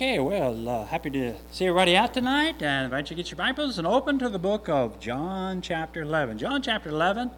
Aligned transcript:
Okay, 0.00 0.18
well, 0.18 0.66
uh, 0.66 0.86
happy 0.86 1.10
to 1.10 1.34
see 1.50 1.66
everybody 1.66 1.94
out 1.94 2.14
tonight 2.14 2.62
and 2.62 2.86
invite 2.86 3.10
you 3.10 3.16
to 3.16 3.22
get 3.22 3.30
your 3.30 3.36
Bibles 3.36 3.76
and 3.76 3.86
open 3.86 4.18
to 4.20 4.30
the 4.30 4.38
book 4.38 4.66
of 4.66 4.98
John 4.98 5.60
chapter 5.60 6.00
11. 6.00 6.38
John 6.38 6.62
chapter 6.62 6.88
11, 6.88 7.30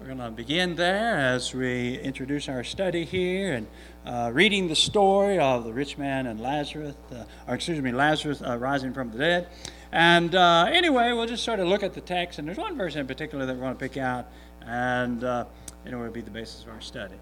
we're 0.00 0.06
going 0.06 0.18
to 0.18 0.32
begin 0.32 0.74
there 0.74 1.16
as 1.16 1.54
we 1.54 1.96
introduce 2.00 2.48
our 2.48 2.64
study 2.64 3.04
here 3.04 3.54
and 3.54 3.68
uh, 4.04 4.32
reading 4.34 4.66
the 4.66 4.74
story 4.74 5.38
of 5.38 5.62
the 5.62 5.72
rich 5.72 5.96
man 5.96 6.26
and 6.26 6.40
Lazarus, 6.40 6.96
uh, 7.12 7.22
or 7.46 7.54
excuse 7.54 7.80
me, 7.80 7.92
Lazarus 7.92 8.42
uh, 8.42 8.58
rising 8.58 8.92
from 8.92 9.12
the 9.12 9.18
dead. 9.18 9.48
And 9.92 10.34
uh, 10.34 10.66
anyway, 10.68 11.12
we'll 11.12 11.26
just 11.26 11.44
sort 11.44 11.60
of 11.60 11.68
look 11.68 11.84
at 11.84 11.94
the 11.94 12.00
text, 12.00 12.40
and 12.40 12.48
there's 12.48 12.58
one 12.58 12.76
verse 12.76 12.96
in 12.96 13.06
particular 13.06 13.46
that 13.46 13.54
we're 13.54 13.60
going 13.60 13.74
to 13.74 13.78
pick 13.78 13.96
out, 13.96 14.26
and 14.66 15.22
uh, 15.22 15.44
it 15.84 15.94
will 15.94 16.10
be 16.10 16.22
the 16.22 16.32
basis 16.32 16.64
of 16.64 16.70
our 16.70 16.80
study. 16.80 17.14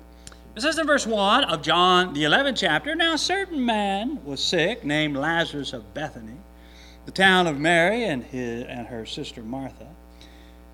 It 0.56 0.62
says 0.62 0.78
in 0.78 0.86
verse 0.86 1.06
1 1.06 1.44
of 1.44 1.60
John, 1.60 2.14
the 2.14 2.22
11th 2.22 2.56
chapter 2.56 2.94
Now, 2.94 3.12
a 3.12 3.18
certain 3.18 3.62
man 3.62 4.24
was 4.24 4.42
sick, 4.42 4.86
named 4.86 5.14
Lazarus 5.14 5.74
of 5.74 5.92
Bethany, 5.92 6.38
the 7.04 7.12
town 7.12 7.46
of 7.46 7.58
Mary 7.58 8.04
and, 8.04 8.24
his, 8.24 8.64
and 8.64 8.86
her 8.86 9.04
sister 9.04 9.42
Martha. 9.42 9.86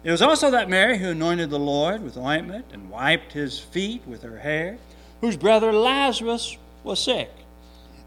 It 0.04 0.12
was 0.12 0.22
also 0.22 0.52
that 0.52 0.70
Mary 0.70 0.98
who 0.98 1.08
anointed 1.10 1.50
the 1.50 1.58
Lord 1.58 2.00
with 2.00 2.16
ointment 2.16 2.66
and 2.72 2.90
wiped 2.90 3.32
his 3.32 3.58
feet 3.58 4.06
with 4.06 4.22
her 4.22 4.38
hair, 4.38 4.78
whose 5.20 5.36
brother 5.36 5.72
Lazarus 5.72 6.56
was 6.84 7.02
sick. 7.02 7.32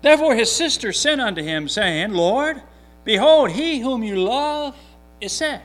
Therefore 0.02 0.34
his 0.34 0.50
sister 0.50 0.94
sent 0.94 1.20
unto 1.20 1.44
him, 1.44 1.68
saying, 1.68 2.14
Lord, 2.14 2.62
behold, 3.04 3.52
he 3.52 3.82
whom 3.82 4.02
you 4.02 4.16
love 4.16 4.78
is 5.20 5.34
sick. 5.34 5.62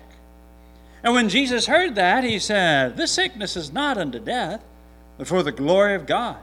And 1.04 1.14
when 1.14 1.28
Jesus 1.28 1.66
heard 1.66 1.94
that, 1.94 2.24
he 2.24 2.40
said, 2.40 2.96
This 2.96 3.12
sickness 3.12 3.56
is 3.56 3.72
not 3.72 3.96
unto 3.96 4.18
death 4.18 4.64
but 5.20 5.28
for 5.28 5.42
the 5.42 5.52
glory 5.52 5.94
of 5.94 6.06
God, 6.06 6.38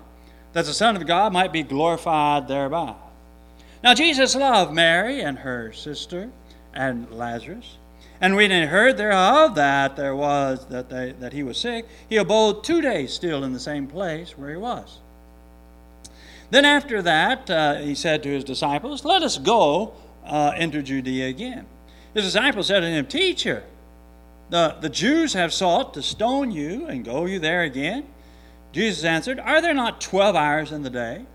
that 0.54 0.66
the 0.66 0.72
Son 0.72 0.96
of 0.96 1.08
God 1.08 1.34
might 1.34 1.52
be 1.52 1.64
glorified 1.64 2.48
thereby. 2.48 2.94
Now 3.84 3.96
Jesus 3.96 4.36
loved 4.36 4.72
Mary 4.72 5.20
and 5.20 5.40
her 5.40 5.74
sister 5.74 6.30
and 6.76 7.10
Lazarus. 7.10 7.78
And 8.22 8.36
when 8.36 8.52
he 8.52 8.62
heard 8.66 8.98
thereof 8.98 9.56
that 9.56 9.96
there 9.96 10.16
was 10.16 10.68
that 10.68 10.92
they, 10.92 11.14
that 11.14 11.34
he 11.34 11.42
was 11.42 11.58
sick, 11.58 11.88
he 12.08 12.18
abode 12.18 12.64
two 12.64 12.80
days 12.80 13.12
still 13.12 13.44
in 13.44 13.52
the 13.52 13.60
same 13.60 13.88
place 13.88 14.38
where 14.38 14.52
he 14.52 14.58
was. 14.58 15.00
Then 16.52 16.64
after 16.64 17.02
that, 17.02 17.50
uh, 17.50 17.78
he 17.78 17.96
said 17.96 18.22
to 18.22 18.30
his 18.30 18.44
disciples, 18.44 19.04
Let 19.04 19.24
us 19.24 19.40
go 19.40 19.94
uh, 20.24 20.52
into 20.56 20.84
Judea 20.84 21.30
again. 21.30 21.66
His 22.14 22.26
disciples 22.26 22.68
said 22.68 22.82
to 22.82 22.88
him, 22.88 23.08
Teacher, 23.08 23.64
the, 24.52 24.76
the 24.80 24.90
Jews 24.90 25.34
have 25.34 25.52
sought 25.52 25.96
to 25.96 26.04
stone 26.04 26.52
you, 26.52 26.86
and 26.86 27.04
go 27.04 27.26
you 27.26 27.40
there 27.40 27.64
again? 27.64 28.06
Jesus 28.72 29.04
answered, 29.04 29.40
Are 29.40 29.62
there 29.62 29.74
not 29.74 30.02
twelve 30.02 30.36
hours 30.36 30.72
in 30.72 30.84
the 30.84 30.90
day? 30.90 31.26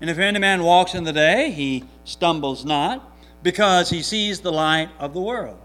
And 0.00 0.08
if 0.08 0.18
any 0.18 0.38
man 0.38 0.62
walks 0.62 0.94
in 0.94 1.04
the 1.04 1.12
day, 1.12 1.50
he 1.50 1.84
stumbles 2.04 2.64
not, 2.64 3.16
because 3.42 3.90
he 3.90 4.02
sees 4.02 4.40
the 4.40 4.52
light 4.52 4.90
of 4.98 5.14
the 5.14 5.20
world. 5.20 5.58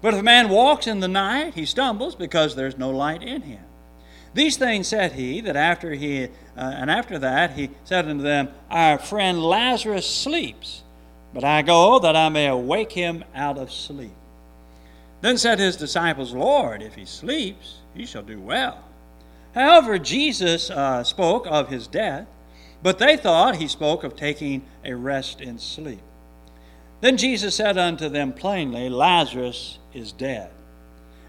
But 0.00 0.14
if 0.14 0.20
a 0.20 0.24
man 0.24 0.48
walks 0.48 0.86
in 0.86 1.00
the 1.00 1.08
night, 1.08 1.54
he 1.54 1.64
stumbles, 1.64 2.14
because 2.14 2.54
there's 2.54 2.76
no 2.76 2.90
light 2.90 3.22
in 3.22 3.42
him. 3.42 3.64
These 4.34 4.56
things 4.56 4.88
said 4.88 5.12
he, 5.12 5.40
that 5.42 5.56
after 5.56 5.92
he, 5.92 6.24
uh, 6.24 6.28
and 6.56 6.90
after 6.90 7.18
that 7.18 7.52
he 7.52 7.70
said 7.84 8.08
unto 8.08 8.22
them, 8.22 8.48
Our 8.70 8.98
friend 8.98 9.42
Lazarus 9.42 10.06
sleeps, 10.06 10.82
but 11.34 11.44
I 11.44 11.62
go 11.62 11.98
that 11.98 12.16
I 12.16 12.28
may 12.30 12.46
awake 12.46 12.92
him 12.92 13.24
out 13.34 13.58
of 13.58 13.70
sleep. 13.70 14.12
Then 15.20 15.38
said 15.38 15.58
his 15.58 15.76
disciples, 15.76 16.32
Lord, 16.32 16.82
if 16.82 16.94
he 16.94 17.04
sleeps, 17.04 17.78
he 17.94 18.06
shall 18.06 18.22
do 18.22 18.40
well. 18.40 18.82
However, 19.54 19.98
Jesus 19.98 20.70
uh, 20.70 21.04
spoke 21.04 21.46
of 21.48 21.68
his 21.68 21.86
death, 21.86 22.26
but 22.82 22.98
they 22.98 23.16
thought 23.16 23.56
he 23.56 23.68
spoke 23.68 24.02
of 24.02 24.16
taking 24.16 24.62
a 24.84 24.94
rest 24.94 25.40
in 25.40 25.58
sleep. 25.58 26.00
Then 27.00 27.16
Jesus 27.16 27.54
said 27.54 27.76
unto 27.76 28.08
them 28.08 28.32
plainly, 28.32 28.88
Lazarus 28.88 29.78
is 29.92 30.12
dead. 30.12 30.50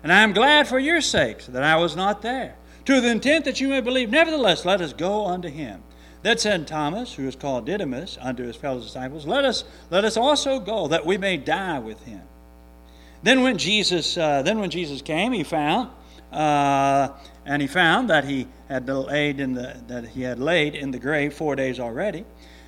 And 0.04 0.12
I 0.12 0.22
am 0.22 0.34
glad 0.34 0.68
for 0.68 0.80
your 0.80 1.02
sakes 1.02 1.48
that 1.48 1.64
I 1.64 1.76
was 1.78 1.96
not 1.96 2.22
there, 2.22 2.56
to 2.86 3.02
the 3.02 3.10
intent 3.10 3.46
that 3.46 3.60
you 3.60 3.70
may 3.70 3.82
believe. 3.82 4.10
Nevertheless, 4.10 4.66
let 4.66 4.82
us 4.82 4.94
go 4.94 5.26
unto 5.26 5.50
him. 5.50 5.84
Then 6.22 6.38
said 6.38 6.68
Thomas, 6.68 7.14
who 7.14 7.28
is 7.28 7.36
called 7.36 7.66
Didymus, 7.66 8.18
unto 8.22 8.44
his 8.44 8.56
fellow 8.56 8.80
disciples, 8.80 9.26
Let 9.26 9.44
us, 9.44 9.66
let 9.90 10.06
us 10.06 10.16
also 10.16 10.60
go, 10.60 10.88
that 10.88 11.06
we 11.06 11.18
may 11.18 11.38
die 11.38 11.80
with 11.80 12.02
him. 12.04 12.22
Then 13.24 13.42
when 13.42 13.58
Jesus, 13.58 14.18
uh, 14.18 14.42
then 14.42 14.60
when 14.60 14.70
Jesus 14.70 15.02
came, 15.02 15.34
he 15.34 15.44
found 15.44 15.90
uh, 16.32 17.10
and 17.46 17.62
he 17.62 17.68
found 17.68 18.10
that 18.10 18.26
he 18.26 18.48
had 18.70 18.88
laid 18.88 19.40
in 19.40 19.54
the 19.54 19.82
that 19.88 20.10
he 20.10 20.22
had 20.22 20.40
laid 20.40 20.76
in 20.76 20.92
the 20.92 21.00
grave 21.00 21.34
four 21.34 21.56
days 21.56 21.80
already. 21.80 22.26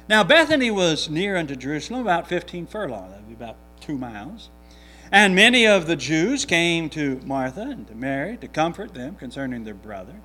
Now 0.07 0.23
Bethany 0.23 0.71
was 0.71 1.09
near 1.09 1.35
unto 1.35 1.55
Jerusalem, 1.55 2.01
about 2.01 2.27
fifteen 2.27 2.67
furlongs, 2.67 3.11
that 3.11 3.21
would 3.21 3.27
be 3.27 3.43
about 3.43 3.57
two 3.81 3.97
miles. 3.97 4.49
And 5.11 5.35
many 5.35 5.67
of 5.67 5.85
the 5.85 5.95
Jews 5.95 6.45
came 6.45 6.89
to 6.89 7.21
Martha 7.23 7.61
and 7.61 7.87
to 7.87 7.95
Mary 7.95 8.37
to 8.37 8.47
comfort 8.47 8.93
them 8.93 9.15
concerning 9.15 9.63
their 9.63 9.75
brother. 9.75 10.15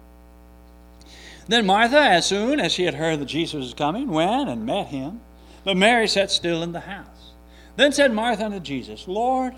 Then 1.48 1.66
Martha, 1.66 2.00
as 2.00 2.26
soon 2.26 2.60
as 2.60 2.72
she 2.72 2.84
had 2.84 2.94
heard 2.94 3.20
that 3.20 3.26
Jesus 3.26 3.54
was 3.54 3.74
coming, 3.74 4.08
went 4.08 4.48
and 4.48 4.64
met 4.64 4.86
him. 4.86 5.20
But 5.64 5.76
Mary 5.76 6.08
sat 6.08 6.30
still 6.30 6.62
in 6.62 6.72
the 6.72 6.80
house. 6.80 7.32
Then 7.76 7.92
said 7.92 8.12
Martha 8.12 8.46
unto 8.46 8.60
Jesus, 8.60 9.06
Lord, 9.06 9.54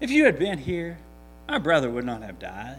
if 0.00 0.10
you 0.10 0.24
had 0.24 0.38
been 0.38 0.58
here, 0.58 0.98
our 1.48 1.58
brother 1.58 1.90
would 1.90 2.04
not 2.04 2.22
have 2.22 2.38
died. 2.38 2.78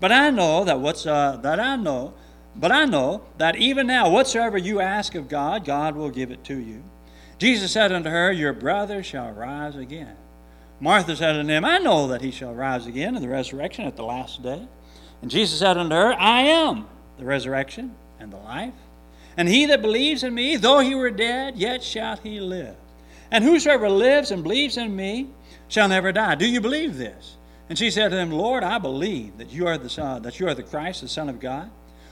But 0.00 0.12
I 0.12 0.30
know 0.30 0.64
that 0.64 0.80
what's 0.80 1.06
uh, 1.06 1.38
that 1.42 1.58
I 1.58 1.76
know, 1.76 2.14
but 2.54 2.70
I 2.70 2.84
know 2.84 3.22
that 3.38 3.56
even 3.56 3.86
now 3.86 4.10
whatsoever 4.10 4.56
you 4.56 4.80
ask 4.80 5.14
of 5.14 5.28
God, 5.28 5.64
God 5.64 5.96
will 5.96 6.10
give 6.10 6.30
it 6.30 6.44
to 6.44 6.58
you. 6.58 6.82
Jesus 7.38 7.72
said 7.72 7.92
unto 7.92 8.10
her, 8.10 8.32
Your 8.32 8.52
brother 8.52 9.02
shall 9.02 9.30
rise 9.30 9.76
again. 9.76 10.16
Martha 10.80 11.16
said 11.16 11.36
unto 11.36 11.52
him, 11.52 11.64
I 11.64 11.78
know 11.78 12.08
that 12.08 12.20
he 12.20 12.30
shall 12.30 12.54
rise 12.54 12.86
again 12.86 13.16
in 13.16 13.22
the 13.22 13.28
resurrection 13.28 13.84
at 13.84 13.96
the 13.96 14.04
last 14.04 14.42
day. 14.42 14.66
And 15.22 15.30
Jesus 15.30 15.58
said 15.58 15.76
unto 15.76 15.94
her, 15.94 16.12
I 16.12 16.42
am 16.42 16.86
the 17.18 17.24
resurrection 17.24 17.94
and 18.20 18.32
the 18.32 18.36
life. 18.36 18.74
And 19.36 19.48
he 19.48 19.66
that 19.66 19.82
believes 19.82 20.22
in 20.22 20.34
me, 20.34 20.56
though 20.56 20.80
he 20.80 20.94
were 20.94 21.10
dead, 21.10 21.56
yet 21.56 21.82
shall 21.82 22.16
he 22.16 22.40
live. 22.40 22.76
And 23.30 23.44
whosoever 23.44 23.88
lives 23.88 24.30
and 24.30 24.42
believes 24.42 24.76
in 24.76 24.94
me 24.94 25.28
shall 25.68 25.88
never 25.88 26.12
die. 26.12 26.34
Do 26.34 26.46
you 26.46 26.60
believe 26.60 26.96
this? 26.96 27.36
And 27.68 27.78
she 27.78 27.90
said 27.90 28.10
to 28.10 28.16
him, 28.16 28.30
Lord, 28.30 28.62
I 28.64 28.78
believe 28.78 29.38
that 29.38 29.50
you 29.50 29.66
are 29.66 29.76
the 29.76 29.90
Son, 29.90 30.22
that 30.22 30.40
you 30.40 30.48
are 30.48 30.54
the 30.54 30.62
Christ, 30.62 31.02
the 31.02 31.08
Son 31.08 31.28
of 31.28 31.38
God, 31.38 31.70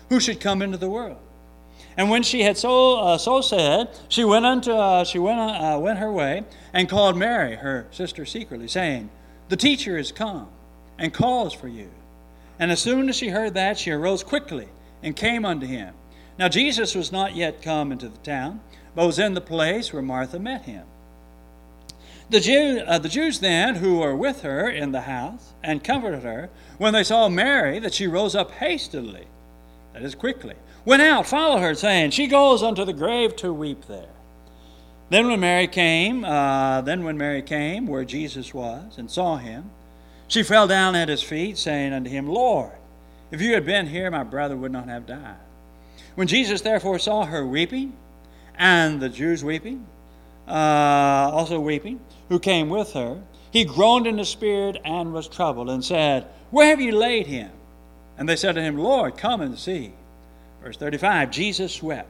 who 0.08 0.20
should 0.20 0.40
come 0.40 0.60
into 0.60 0.76
the 0.76 0.90
world. 0.90 1.18
And 1.96 2.10
when 2.10 2.22
she 2.22 2.42
had 2.42 2.58
so, 2.58 2.98
uh, 2.98 3.18
so 3.18 3.40
said, 3.40 3.88
she 4.08 4.22
went 4.22 4.44
unto 4.44 4.72
uh, 4.72 5.04
she 5.04 5.18
went 5.18 5.40
uh, 5.40 5.78
went 5.80 5.98
her 5.98 6.12
way 6.12 6.44
and 6.72 6.88
called 6.88 7.16
Mary, 7.16 7.56
her 7.56 7.86
sister, 7.90 8.26
secretly, 8.26 8.68
saying, 8.68 9.08
The 9.48 9.56
teacher 9.56 9.96
is 9.96 10.12
come 10.12 10.48
and 10.98 11.12
calls 11.12 11.54
for 11.54 11.68
you. 11.68 11.90
And 12.58 12.70
as 12.70 12.80
soon 12.80 13.08
as 13.08 13.16
she 13.16 13.28
heard 13.28 13.54
that, 13.54 13.78
she 13.78 13.90
arose 13.90 14.22
quickly 14.22 14.68
and 15.02 15.16
came 15.16 15.44
unto 15.44 15.66
him. 15.66 15.94
Now 16.38 16.48
Jesus 16.48 16.94
was 16.94 17.12
not 17.12 17.34
yet 17.34 17.62
come 17.62 17.92
into 17.92 18.08
the 18.08 18.18
town, 18.18 18.60
but 18.94 19.06
was 19.06 19.18
in 19.18 19.34
the 19.34 19.40
place 19.40 19.92
where 19.92 20.02
Martha 20.02 20.38
met 20.38 20.62
him. 20.62 20.86
The, 22.28 22.40
Jew, 22.40 22.82
uh, 22.84 22.98
the 22.98 23.08
Jews 23.08 23.38
then, 23.38 23.76
who 23.76 23.98
were 23.98 24.16
with 24.16 24.42
her 24.42 24.68
in 24.68 24.90
the 24.92 25.02
house 25.02 25.52
and 25.62 25.84
comforted 25.84 26.24
her, 26.24 26.50
when 26.78 26.92
they 26.92 27.04
saw 27.04 27.28
Mary, 27.28 27.78
that 27.78 27.94
she 27.94 28.06
rose 28.06 28.34
up 28.34 28.50
hastily, 28.50 29.26
that 29.92 30.02
is, 30.02 30.14
quickly, 30.14 30.54
went 30.84 31.02
out, 31.02 31.26
followed 31.26 31.60
her, 31.60 31.74
saying, 31.74 32.10
She 32.10 32.26
goes 32.26 32.62
unto 32.62 32.84
the 32.84 32.92
grave 32.92 33.36
to 33.36 33.52
weep 33.52 33.86
there. 33.86 34.08
Then 35.08 35.28
when 35.28 35.38
Mary 35.38 35.68
came, 35.68 36.24
uh, 36.24 36.80
then 36.80 37.04
when 37.04 37.16
Mary 37.16 37.42
came 37.42 37.86
where 37.86 38.04
Jesus 38.04 38.52
was 38.52 38.98
and 38.98 39.08
saw 39.08 39.36
him, 39.36 39.70
she 40.26 40.42
fell 40.42 40.66
down 40.66 40.96
at 40.96 41.08
his 41.08 41.22
feet, 41.22 41.56
saying 41.56 41.92
unto 41.92 42.10
him, 42.10 42.26
Lord, 42.26 42.72
if 43.30 43.40
you 43.40 43.54
had 43.54 43.64
been 43.64 43.86
here, 43.86 44.10
my 44.10 44.24
brother 44.24 44.56
would 44.56 44.72
not 44.72 44.88
have 44.88 45.06
died. 45.06 45.36
When 46.16 46.26
Jesus 46.26 46.60
therefore 46.60 46.98
saw 46.98 47.24
her 47.24 47.46
weeping, 47.46 47.96
and 48.58 49.00
the 49.00 49.08
Jews 49.08 49.44
weeping, 49.44 49.86
uh, 50.48 51.30
also 51.32 51.60
weeping, 51.60 52.00
who 52.28 52.38
came 52.38 52.68
with 52.68 52.92
her, 52.92 53.22
he 53.50 53.64
groaned 53.64 54.06
in 54.06 54.16
the 54.16 54.24
spirit 54.24 54.76
and 54.84 55.12
was 55.12 55.28
troubled, 55.28 55.70
and 55.70 55.84
said, 55.84 56.26
Where 56.50 56.68
have 56.68 56.80
you 56.80 56.92
laid 56.92 57.26
him? 57.26 57.50
And 58.18 58.28
they 58.28 58.36
said 58.36 58.54
to 58.54 58.62
him, 58.62 58.78
Lord, 58.78 59.16
come 59.16 59.40
and 59.40 59.58
see. 59.58 59.92
Verse 60.62 60.76
35 60.76 61.30
Jesus 61.30 61.82
wept. 61.82 62.08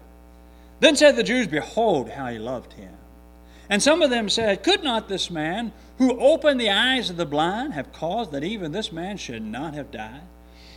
Then 0.80 0.96
said 0.96 1.16
the 1.16 1.22
Jews, 1.22 1.46
Behold, 1.46 2.10
how 2.10 2.26
he 2.28 2.38
loved 2.38 2.72
him. 2.74 2.92
And 3.68 3.82
some 3.82 4.02
of 4.02 4.10
them 4.10 4.28
said, 4.28 4.62
Could 4.62 4.84
not 4.84 5.08
this 5.08 5.30
man, 5.30 5.72
who 5.98 6.18
opened 6.20 6.60
the 6.60 6.70
eyes 6.70 7.10
of 7.10 7.16
the 7.16 7.26
blind, 7.26 7.74
have 7.74 7.92
caused 7.92 8.32
that 8.32 8.44
even 8.44 8.72
this 8.72 8.92
man 8.92 9.16
should 9.16 9.42
not 9.42 9.74
have 9.74 9.90
died? 9.90 10.22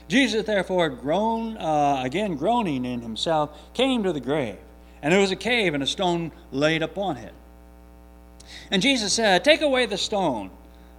Jesus, 0.07 0.45
therefore, 0.45 0.89
groan, 0.89 1.55
uh, 1.57 2.01
again 2.03 2.35
groaning 2.35 2.83
in 2.83 3.01
himself, 3.01 3.51
came 3.73 4.03
to 4.03 4.11
the 4.11 4.19
grave. 4.19 4.57
And 5.01 5.13
there 5.13 5.21
was 5.21 5.31
a 5.31 5.35
cave 5.35 5.73
and 5.73 5.83
a 5.83 5.87
stone 5.87 6.31
laid 6.51 6.81
upon 6.81 7.17
it. 7.17 7.33
And 8.71 8.81
Jesus 8.81 9.13
said, 9.13 9.43
Take 9.43 9.61
away 9.61 9.85
the 9.85 9.97
stone. 9.97 10.51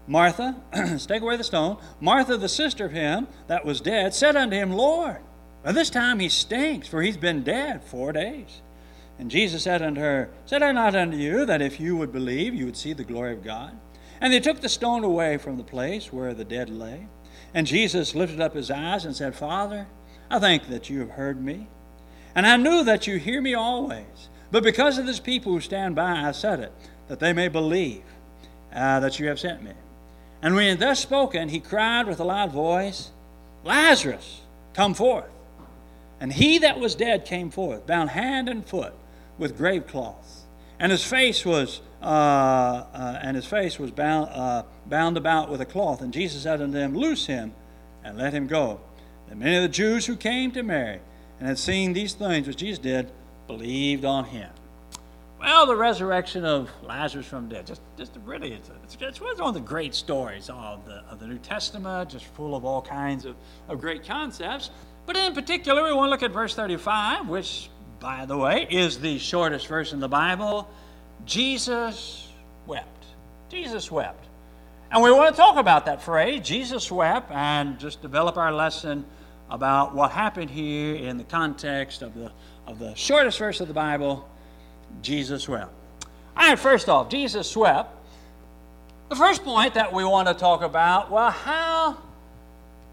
Martha, 0.06 0.56
take 1.06 1.22
away 1.22 1.36
the 1.36 1.44
stone. 1.44 1.76
Martha, 2.00 2.36
the 2.36 2.48
sister 2.48 2.86
of 2.86 2.92
him 2.92 3.28
that 3.46 3.64
was 3.64 3.80
dead, 3.80 4.14
said 4.14 4.34
unto 4.36 4.56
him, 4.56 4.72
Lord, 4.72 5.18
by 5.62 5.72
this 5.72 5.90
time 5.90 6.18
he 6.18 6.28
stinks, 6.28 6.88
for 6.88 7.02
he's 7.02 7.16
been 7.16 7.42
dead 7.42 7.84
four 7.84 8.12
days. 8.12 8.62
And 9.18 9.30
Jesus 9.30 9.64
said 9.64 9.82
unto 9.82 10.00
her, 10.00 10.30
Said 10.46 10.62
I 10.62 10.72
not 10.72 10.94
unto 10.94 11.16
you 11.16 11.44
that 11.44 11.60
if 11.60 11.78
you 11.78 11.96
would 11.96 12.10
believe, 12.10 12.54
you 12.54 12.64
would 12.64 12.76
see 12.76 12.94
the 12.94 13.04
glory 13.04 13.34
of 13.34 13.44
God? 13.44 13.78
And 14.20 14.32
they 14.32 14.40
took 14.40 14.60
the 14.60 14.68
stone 14.68 15.04
away 15.04 15.36
from 15.36 15.56
the 15.56 15.62
place 15.62 16.12
where 16.12 16.34
the 16.34 16.44
dead 16.44 16.70
lay. 16.70 17.06
And 17.52 17.66
Jesus 17.66 18.14
lifted 18.14 18.40
up 18.40 18.54
his 18.54 18.70
eyes 18.70 19.04
and 19.04 19.14
said, 19.14 19.34
Father, 19.34 19.86
I 20.30 20.38
thank 20.38 20.68
that 20.68 20.88
you 20.88 21.00
have 21.00 21.10
heard 21.10 21.42
me. 21.42 21.68
And 22.34 22.46
I 22.46 22.56
knew 22.56 22.84
that 22.84 23.06
you 23.06 23.16
hear 23.16 23.40
me 23.42 23.54
always. 23.54 24.28
But 24.50 24.62
because 24.62 24.98
of 24.98 25.06
this 25.06 25.20
people 25.20 25.52
who 25.52 25.60
stand 25.60 25.94
by, 25.94 26.26
I 26.26 26.32
said 26.32 26.60
it, 26.60 26.72
that 27.10 27.18
they 27.18 27.32
may 27.32 27.48
believe 27.48 28.04
uh, 28.72 29.00
that 29.00 29.18
you 29.18 29.26
have 29.26 29.40
sent 29.40 29.64
me. 29.64 29.72
And 30.42 30.54
when 30.54 30.62
he 30.62 30.70
had 30.70 30.78
thus 30.78 31.00
spoken, 31.00 31.48
he 31.48 31.58
cried 31.58 32.06
with 32.06 32.20
a 32.20 32.24
loud 32.24 32.52
voice, 32.52 33.10
Lazarus, 33.64 34.42
come 34.74 34.94
forth. 34.94 35.28
And 36.20 36.32
he 36.32 36.58
that 36.58 36.78
was 36.78 36.94
dead 36.94 37.24
came 37.24 37.50
forth, 37.50 37.84
bound 37.84 38.10
hand 38.10 38.48
and 38.48 38.64
foot 38.64 38.94
with 39.38 39.56
grave 39.56 39.88
cloths, 39.88 40.44
and 40.78 40.92
his 40.92 41.02
face 41.02 41.44
was 41.44 41.80
uh, 42.00 42.04
uh, 42.04 43.18
and 43.22 43.34
his 43.34 43.44
face 43.44 43.78
was 43.78 43.90
bound 43.90 44.30
uh, 44.30 44.62
bound 44.86 45.16
about 45.16 45.50
with 45.50 45.60
a 45.60 45.66
cloth. 45.66 46.02
And 46.02 46.12
Jesus 46.12 46.44
said 46.44 46.62
unto 46.62 46.78
them, 46.78 46.94
Loose 46.94 47.26
him 47.26 47.54
and 48.04 48.16
let 48.16 48.32
him 48.32 48.46
go. 48.46 48.80
And 49.28 49.40
many 49.40 49.56
of 49.56 49.62
the 49.62 49.68
Jews 49.68 50.06
who 50.06 50.14
came 50.14 50.52
to 50.52 50.62
Mary 50.62 51.00
and 51.40 51.48
had 51.48 51.58
seen 51.58 51.92
these 51.92 52.14
things 52.14 52.46
which 52.46 52.58
Jesus 52.58 52.78
did 52.78 53.10
believed 53.48 54.04
on 54.04 54.26
him. 54.26 54.50
Well, 55.40 55.64
the 55.64 55.74
resurrection 55.74 56.44
of 56.44 56.70
Lazarus 56.82 57.24
from 57.24 57.48
dead, 57.48 57.66
just, 57.66 57.80
just 57.96 58.12
really, 58.26 58.52
it's, 58.52 58.70
it's, 58.84 58.96
it's 59.00 59.20
one 59.20 59.40
of 59.40 59.54
the 59.54 59.60
great 59.60 59.94
stories 59.94 60.50
of 60.50 60.84
the, 60.84 61.02
of 61.10 61.18
the 61.18 61.26
New 61.26 61.38
Testament, 61.38 62.10
just 62.10 62.26
full 62.26 62.54
of 62.54 62.66
all 62.66 62.82
kinds 62.82 63.24
of, 63.24 63.36
of 63.66 63.80
great 63.80 64.04
concepts. 64.04 64.68
But 65.06 65.16
in 65.16 65.32
particular, 65.32 65.82
we 65.82 65.94
want 65.94 66.08
to 66.08 66.10
look 66.10 66.22
at 66.22 66.30
verse 66.30 66.54
35, 66.54 67.26
which, 67.26 67.70
by 68.00 68.26
the 68.26 68.36
way, 68.36 68.66
is 68.68 69.00
the 69.00 69.18
shortest 69.18 69.66
verse 69.66 69.94
in 69.94 70.00
the 70.00 70.08
Bible. 70.08 70.68
Jesus 71.24 72.28
wept. 72.66 73.06
Jesus 73.48 73.90
wept. 73.90 74.26
And 74.90 75.02
we 75.02 75.10
want 75.10 75.34
to 75.34 75.40
talk 75.40 75.56
about 75.56 75.86
that 75.86 76.02
phrase, 76.02 76.42
Jesus 76.42 76.92
wept, 76.92 77.30
and 77.30 77.78
just 77.78 78.02
develop 78.02 78.36
our 78.36 78.52
lesson 78.52 79.06
about 79.48 79.94
what 79.94 80.10
happened 80.10 80.50
here 80.50 80.96
in 80.96 81.16
the 81.16 81.24
context 81.24 82.02
of 82.02 82.14
the, 82.14 82.30
of 82.66 82.78
the 82.78 82.94
shortest 82.94 83.38
verse 83.38 83.60
of 83.62 83.68
the 83.68 83.74
Bible, 83.74 84.28
Jesus 85.02 85.48
wept. 85.48 85.72
All 86.36 86.48
right, 86.48 86.58
first 86.58 86.88
off, 86.88 87.08
Jesus 87.08 87.56
wept. 87.56 87.94
The 89.08 89.16
first 89.16 89.44
point 89.44 89.74
that 89.74 89.92
we 89.92 90.04
want 90.04 90.28
to 90.28 90.34
talk 90.34 90.62
about 90.62 91.10
well, 91.10 91.30
how, 91.30 91.98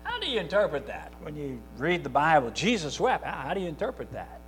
how 0.04 0.20
do 0.20 0.28
you 0.28 0.40
interpret 0.40 0.88
that? 0.88 1.14
When 1.22 1.36
you 1.36 1.62
read 1.78 2.04
the 2.04 2.10
Bible, 2.10 2.50
Jesus 2.52 3.00
wept. 3.00 3.24
How, 3.24 3.48
how 3.48 3.54
do 3.54 3.62
you 3.62 3.68
interpret 3.68 4.12
that? 4.14 4.42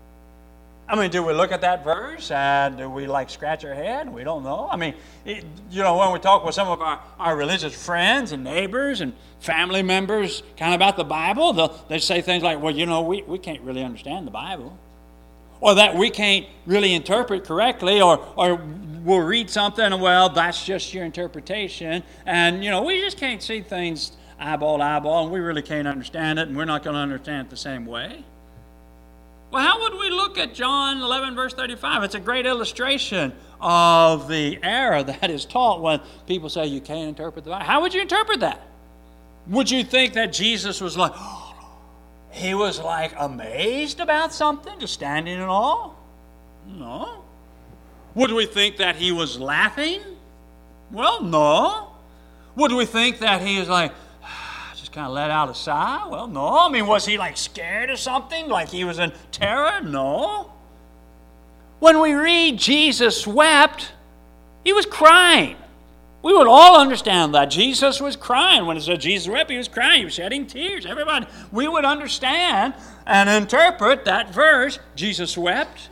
I 0.89 0.95
mean, 0.95 1.11
do 1.11 1.21
we 1.21 1.33
look 1.33 1.51
at 1.51 1.61
that 1.61 1.83
verse 1.83 2.31
and 2.31 2.79
do 2.79 2.89
we 2.89 3.05
like 3.05 3.29
scratch 3.29 3.63
our 3.63 3.75
head? 3.75 4.11
We 4.11 4.23
don't 4.23 4.41
know. 4.41 4.67
I 4.71 4.75
mean, 4.75 4.95
it, 5.23 5.45
you 5.69 5.83
know, 5.83 5.95
when 5.97 6.11
we 6.11 6.17
talk 6.17 6.43
with 6.43 6.55
some 6.55 6.67
of 6.67 6.81
our, 6.81 6.99
our 7.19 7.37
religious 7.37 7.75
friends 7.75 8.31
and 8.31 8.43
neighbors 8.43 9.01
and 9.01 9.13
family 9.39 9.83
members 9.83 10.41
kind 10.57 10.73
of 10.73 10.79
about 10.79 10.97
the 10.97 11.03
Bible, 11.03 11.77
they 11.87 11.99
say 11.99 12.21
things 12.21 12.41
like, 12.41 12.59
well, 12.59 12.75
you 12.75 12.87
know, 12.87 13.03
we, 13.03 13.21
we 13.21 13.37
can't 13.37 13.61
really 13.61 13.83
understand 13.83 14.25
the 14.25 14.31
Bible. 14.31 14.75
Or 15.61 15.75
that 15.75 15.95
we 15.95 16.09
can't 16.09 16.45
really 16.65 16.93
interpret 16.93 17.43
correctly, 17.43 18.01
or, 18.01 18.25
or 18.37 18.55
we'll 19.03 19.19
read 19.19 19.49
something 19.49 19.83
and, 19.83 20.01
well, 20.01 20.29
that's 20.29 20.65
just 20.65 20.93
your 20.93 21.03
interpretation. 21.03 22.03
And, 22.25 22.63
you 22.63 22.69
know, 22.69 22.83
we 22.83 23.01
just 23.01 23.17
can't 23.17 23.41
see 23.41 23.61
things 23.61 24.13
eyeball 24.39 24.77
to 24.77 24.83
eyeball, 24.83 25.23
and 25.23 25.33
we 25.33 25.39
really 25.39 25.61
can't 25.61 25.87
understand 25.87 26.39
it, 26.39 26.47
and 26.47 26.55
we're 26.55 26.65
not 26.65 26.83
going 26.83 26.93
to 26.93 26.99
understand 26.99 27.47
it 27.47 27.49
the 27.49 27.57
same 27.57 27.85
way. 27.85 28.23
Well, 29.51 29.63
how 29.63 29.81
would 29.81 29.99
we 29.99 30.11
look 30.11 30.37
at 30.37 30.53
John 30.53 31.01
11, 31.01 31.35
verse 31.35 31.53
35? 31.53 32.03
It's 32.03 32.15
a 32.15 32.19
great 32.19 32.45
illustration 32.45 33.33
of 33.59 34.27
the 34.27 34.59
error 34.63 35.01
that 35.03 35.29
is 35.29 35.43
taught 35.43 35.81
when 35.81 36.01
people 36.27 36.49
say 36.49 36.67
you 36.67 36.81
can't 36.81 37.09
interpret 37.09 37.43
the 37.43 37.51
Bible. 37.51 37.65
How 37.65 37.81
would 37.81 37.93
you 37.93 38.01
interpret 38.01 38.41
that? 38.41 38.61
Would 39.47 39.71
you 39.71 39.83
think 39.83 40.13
that 40.13 40.31
Jesus 40.31 40.79
was 40.79 40.95
like, 40.95 41.13
he 42.31 42.53
was 42.53 42.79
like 42.79 43.13
amazed 43.17 43.99
about 43.99 44.33
something, 44.33 44.79
just 44.79 44.93
standing 44.93 45.35
in 45.35 45.41
awe? 45.41 45.91
No. 46.67 47.23
Would 48.15 48.31
we 48.31 48.45
think 48.45 48.77
that 48.77 48.95
he 48.95 49.11
was 49.11 49.39
laughing? 49.39 50.01
Well, 50.91 51.23
no. 51.23 51.91
Would 52.55 52.73
we 52.73 52.85
think 52.85 53.19
that 53.19 53.41
he 53.41 53.59
was 53.59 53.69
like, 53.69 53.91
just 54.75 54.91
kind 54.91 55.07
of 55.07 55.13
let 55.13 55.31
out 55.31 55.49
a 55.49 55.55
sigh? 55.55 56.07
Well, 56.07 56.27
no. 56.27 56.59
I 56.59 56.69
mean, 56.69 56.87
was 56.87 57.05
he 57.05 57.17
like 57.17 57.37
scared 57.37 57.89
or 57.89 57.97
something? 57.97 58.47
Like 58.47 58.69
he 58.69 58.83
was 58.83 58.99
in 58.99 59.11
terror? 59.31 59.81
No. 59.81 60.51
When 61.79 62.01
we 62.01 62.13
read 62.13 62.57
Jesus 62.57 63.25
wept, 63.25 63.93
he 64.63 64.73
was 64.73 64.85
crying. 64.85 65.55
We 66.21 66.33
would 66.33 66.47
all 66.47 66.79
understand 66.79 67.33
that. 67.35 67.45
Jesus 67.45 68.01
was 68.01 68.15
crying. 68.15 68.65
When 68.65 68.75
it 68.75 68.81
said 68.81 68.99
Jesus 68.99 69.29
wept, 69.29 69.49
he 69.49 69.57
was 69.57 69.69
crying. 69.69 69.99
He 69.99 70.05
was 70.05 70.13
shedding 70.13 70.47
tears. 70.47 70.85
Everybody, 70.85 71.27
we 71.51 71.67
would 71.67 71.85
understand 71.85 72.73
and 73.05 73.29
interpret 73.29 74.05
that 74.05 74.33
verse, 74.33 74.79
Jesus 74.95 75.37
wept. 75.37 75.89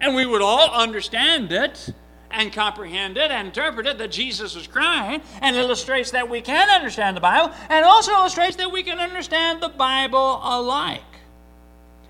And 0.00 0.14
we 0.14 0.24
would 0.24 0.42
all 0.42 0.70
understand 0.70 1.52
it 1.52 1.90
and 2.30 2.52
comprehend 2.52 3.16
it 3.16 3.30
and 3.30 3.48
interpret 3.48 3.86
it 3.86 3.98
that 3.98 4.10
Jesus 4.10 4.56
was 4.56 4.66
crying 4.66 5.22
and 5.40 5.56
illustrates 5.56 6.10
that 6.10 6.28
we 6.28 6.40
can 6.40 6.68
understand 6.68 7.16
the 7.16 7.20
Bible 7.20 7.54
and 7.68 7.84
also 7.84 8.12
illustrates 8.12 8.56
that 8.56 8.72
we 8.72 8.82
can 8.82 8.98
understand 8.98 9.62
the 9.62 9.68
Bible 9.68 10.40
alike. 10.42 11.02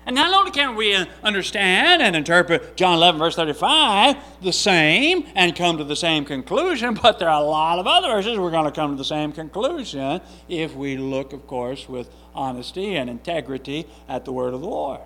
And 0.05 0.15
not 0.15 0.33
only 0.33 0.51
can 0.51 0.75
we 0.75 0.93
uh, 0.93 1.05
understand 1.23 2.01
and 2.01 2.15
interpret 2.15 2.77
John 2.77 2.97
11, 2.97 3.17
verse 3.17 3.35
35, 3.35 4.15
the 4.41 4.53
same 4.53 5.25
and 5.33 5.55
come 5.55 5.79
to 5.79 5.83
the 5.83 5.95
same 5.95 6.25
conclusion, 6.25 6.93
but 7.01 7.17
there 7.17 7.29
are 7.29 7.41
a 7.41 7.45
lot 7.45 7.79
of 7.79 7.87
other 7.87 8.09
verses 8.09 8.37
we're 8.37 8.51
going 8.51 8.65
to 8.65 8.71
come 8.71 8.91
to 8.91 8.97
the 8.97 9.03
same 9.03 9.31
conclusion 9.31 10.21
if 10.47 10.75
we 10.75 10.97
look, 10.97 11.33
of 11.33 11.47
course, 11.47 11.89
with 11.89 12.09
honesty 12.35 12.95
and 12.95 13.09
integrity 13.09 13.87
at 14.07 14.25
the 14.25 14.31
word 14.31 14.53
of 14.53 14.61
the 14.61 14.67
Lord. 14.67 15.01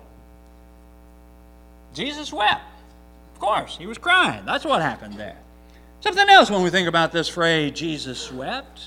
Jesus 1.94 2.32
wept. 2.32 2.62
Of 3.34 3.40
course, 3.40 3.78
he 3.78 3.86
was 3.86 3.96
crying. 3.96 4.44
That's 4.44 4.66
what 4.66 4.82
happened 4.82 5.14
there. 5.14 5.38
Something 6.00 6.28
else 6.28 6.50
when 6.50 6.62
we 6.62 6.70
think 6.70 6.88
about 6.88 7.10
this 7.10 7.28
phrase, 7.28 7.72
Jesus 7.72 8.30
wept, 8.30 8.80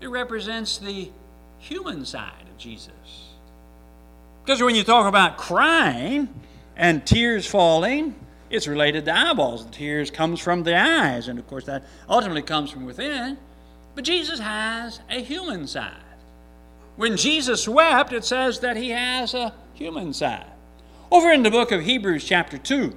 it 0.00 0.08
represents 0.08 0.76
the 0.76 1.10
human 1.58 2.04
side 2.04 2.46
of 2.50 2.58
Jesus. 2.58 3.23
Because 4.44 4.62
when 4.62 4.74
you 4.74 4.84
talk 4.84 5.06
about 5.06 5.38
crying 5.38 6.28
and 6.76 7.06
tears 7.06 7.46
falling, 7.46 8.14
it's 8.50 8.66
related 8.66 9.06
to 9.06 9.16
eyeballs. 9.16 9.64
The 9.64 9.72
tears 9.72 10.10
comes 10.10 10.38
from 10.38 10.64
the 10.64 10.76
eyes, 10.76 11.28
and 11.28 11.38
of 11.38 11.46
course 11.46 11.64
that 11.64 11.84
ultimately 12.08 12.42
comes 12.42 12.70
from 12.70 12.84
within. 12.84 13.38
But 13.94 14.04
Jesus 14.04 14.40
has 14.40 15.00
a 15.08 15.22
human 15.22 15.66
side. 15.66 15.94
When 16.96 17.16
Jesus 17.16 17.66
wept, 17.66 18.12
it 18.12 18.24
says 18.24 18.60
that 18.60 18.76
he 18.76 18.90
has 18.90 19.34
a 19.34 19.54
human 19.72 20.12
side. 20.12 20.46
Over 21.10 21.32
in 21.32 21.42
the 21.42 21.50
book 21.50 21.72
of 21.72 21.82
Hebrews, 21.82 22.24
chapter 22.24 22.58
2, 22.58 22.94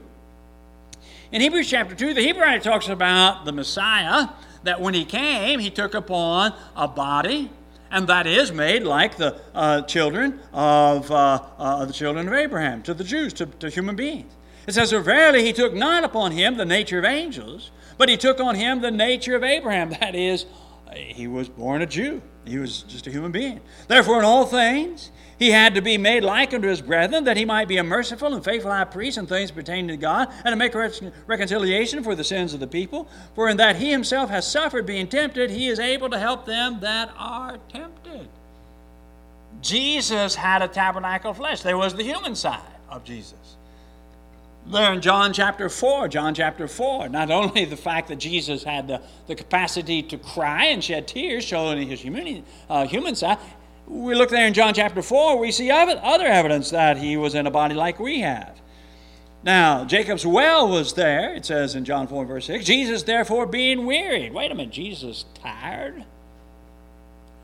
in 1.32 1.42
Hebrews 1.42 1.70
chapter 1.70 1.96
2, 1.96 2.14
the 2.14 2.22
Hebrew 2.22 2.42
writer 2.42 2.64
talks 2.64 2.88
about 2.88 3.46
the 3.46 3.52
Messiah, 3.52 4.30
that 4.64 4.82
when 4.82 4.94
he 4.94 5.06
came, 5.06 5.60
he 5.60 5.70
took 5.70 5.94
upon 5.94 6.54
a 6.76 6.88
body, 6.88 7.50
and 7.92 8.08
that 8.08 8.28
is 8.28 8.52
made 8.52 8.84
like 8.84 9.18
the 9.18 9.40
uh, 9.54 9.82
children 9.84 10.40
of 10.54 11.10
uh, 11.12 11.42
uh, 11.58 11.86
the 11.86 11.94
children 11.94 12.28
of 12.28 12.34
Abraham, 12.34 12.82
to 12.84 12.94
the 12.94 13.04
Jews, 13.04 13.34
to, 13.34 13.46
to 13.46 13.70
human 13.70 13.96
beings. 13.96 14.34
It 14.68 14.74
says, 14.74 14.92
For 14.92 15.00
verily 15.00 15.44
he 15.44 15.54
took 15.54 15.74
not 15.74 16.04
upon 16.04 16.34
him 16.34 16.58
the 16.58 16.66
nature 16.66 17.00
of 17.00 17.06
angels, 17.06 17.72
but 17.98 18.10
he 18.10 18.18
took 18.18 18.40
on 18.40 18.56
him 18.56 18.82
the 18.82 18.92
nature 18.92 19.36
of 19.36 19.44
Abraham. 19.44 19.90
That 20.00 20.16
is, 20.16 20.46
he 20.94 21.28
was 21.28 21.50
born 21.50 21.82
a 21.82 21.86
Jew. 21.86 22.22
He 22.46 22.58
was 22.58 22.84
just 22.84 23.08
a 23.08 23.12
human 23.12 23.32
being. 23.32 23.60
Therefore, 23.88 24.20
in 24.20 24.26
all 24.26 24.46
things, 24.46 25.12
he 25.40 25.52
had 25.52 25.76
to 25.76 25.82
be 25.82 25.98
made 25.98 26.24
like 26.24 26.54
unto 26.54 26.68
his 26.68 26.82
brethren, 26.82 27.24
that 27.26 27.38
he 27.38 27.46
might 27.46 27.68
be 27.68 27.78
a 27.78 27.84
merciful 27.84 28.34
and 28.34 28.44
faithful 28.44 28.72
high 28.72 28.84
priest 28.86 29.18
in 29.18 29.28
things 29.28 29.52
pertaining 29.52 29.88
to 29.90 29.98
God, 29.98 30.30
and 30.44 30.52
to 30.52 30.56
make 30.56 30.74
reconciliation 31.28 32.04
for 32.04 32.16
the 32.16 32.24
sins 32.24 32.54
of 32.54 32.60
the 32.60 32.68
people. 32.68 33.08
For 33.36 33.50
in 33.50 33.58
that 33.58 33.76
he 33.76 33.92
himself 33.92 34.30
has 34.30 34.50
suffered 34.50 34.86
being 34.86 35.08
tempted, 35.08 35.52
he 35.52 35.68
is 35.68 35.80
able 35.80 36.10
to 36.10 36.20
help 36.20 36.46
them 36.46 36.80
that 36.82 37.12
are 37.18 37.58
tempted. 37.70 38.28
Jesus 39.62 40.36
had 40.36 40.62
a 40.62 40.68
tabernacle 40.68 41.32
of 41.32 41.38
flesh. 41.38 41.62
There 41.62 41.78
was 41.78 41.96
the 41.96 42.04
human 42.04 42.36
side 42.36 42.62
of 42.90 43.04
Jesus. 43.04 43.58
There 44.70 44.92
in 44.92 45.02
John 45.02 45.32
chapter 45.32 45.70
4, 45.70 46.10
John 46.10 46.34
chapter 46.34 46.68
4, 46.68 47.08
not 47.08 47.32
only 47.32 47.64
the 47.64 47.78
fact 47.78 48.10
that 48.10 48.18
Jesus 48.18 48.64
had 48.64 48.88
the, 48.88 49.02
the 49.28 49.36
capacity 49.36 50.04
to 50.04 50.18
cry 50.18 50.66
and 50.66 50.84
shed 50.84 51.08
tears, 51.08 51.46
showing 51.46 51.88
his 51.88 52.02
human, 52.02 52.44
uh, 52.70 52.86
human 52.86 53.16
side, 53.16 53.38
we 53.88 54.16
look 54.16 54.30
there 54.30 54.46
in 54.46 54.54
John 54.54 54.74
chapter 54.74 55.02
4, 55.02 55.40
we 55.40 55.52
see 55.52 55.72
other 55.72 56.26
evidence 56.26 56.70
that 56.72 56.98
he 56.98 57.18
was 57.18 57.36
in 57.36 57.48
a 57.48 57.52
body 57.52 57.74
like 57.74 58.00
we 58.00 58.22
have. 58.22 58.60
Now, 59.44 59.86
Jacob's 59.86 60.26
well 60.26 60.68
was 60.68 60.94
there, 60.94 61.34
it 61.34 61.46
says 61.46 61.76
in 61.76 61.86
John 61.86 62.08
4, 62.08 62.26
verse 62.26 62.46
6. 62.48 62.66
Jesus, 62.66 63.04
therefore, 63.04 63.46
being 63.46 63.86
wearied. 63.86 64.34
Wait 64.34 64.52
a 64.52 64.56
minute, 64.56 64.74
Jesus 64.74 65.26
tired? 65.36 66.04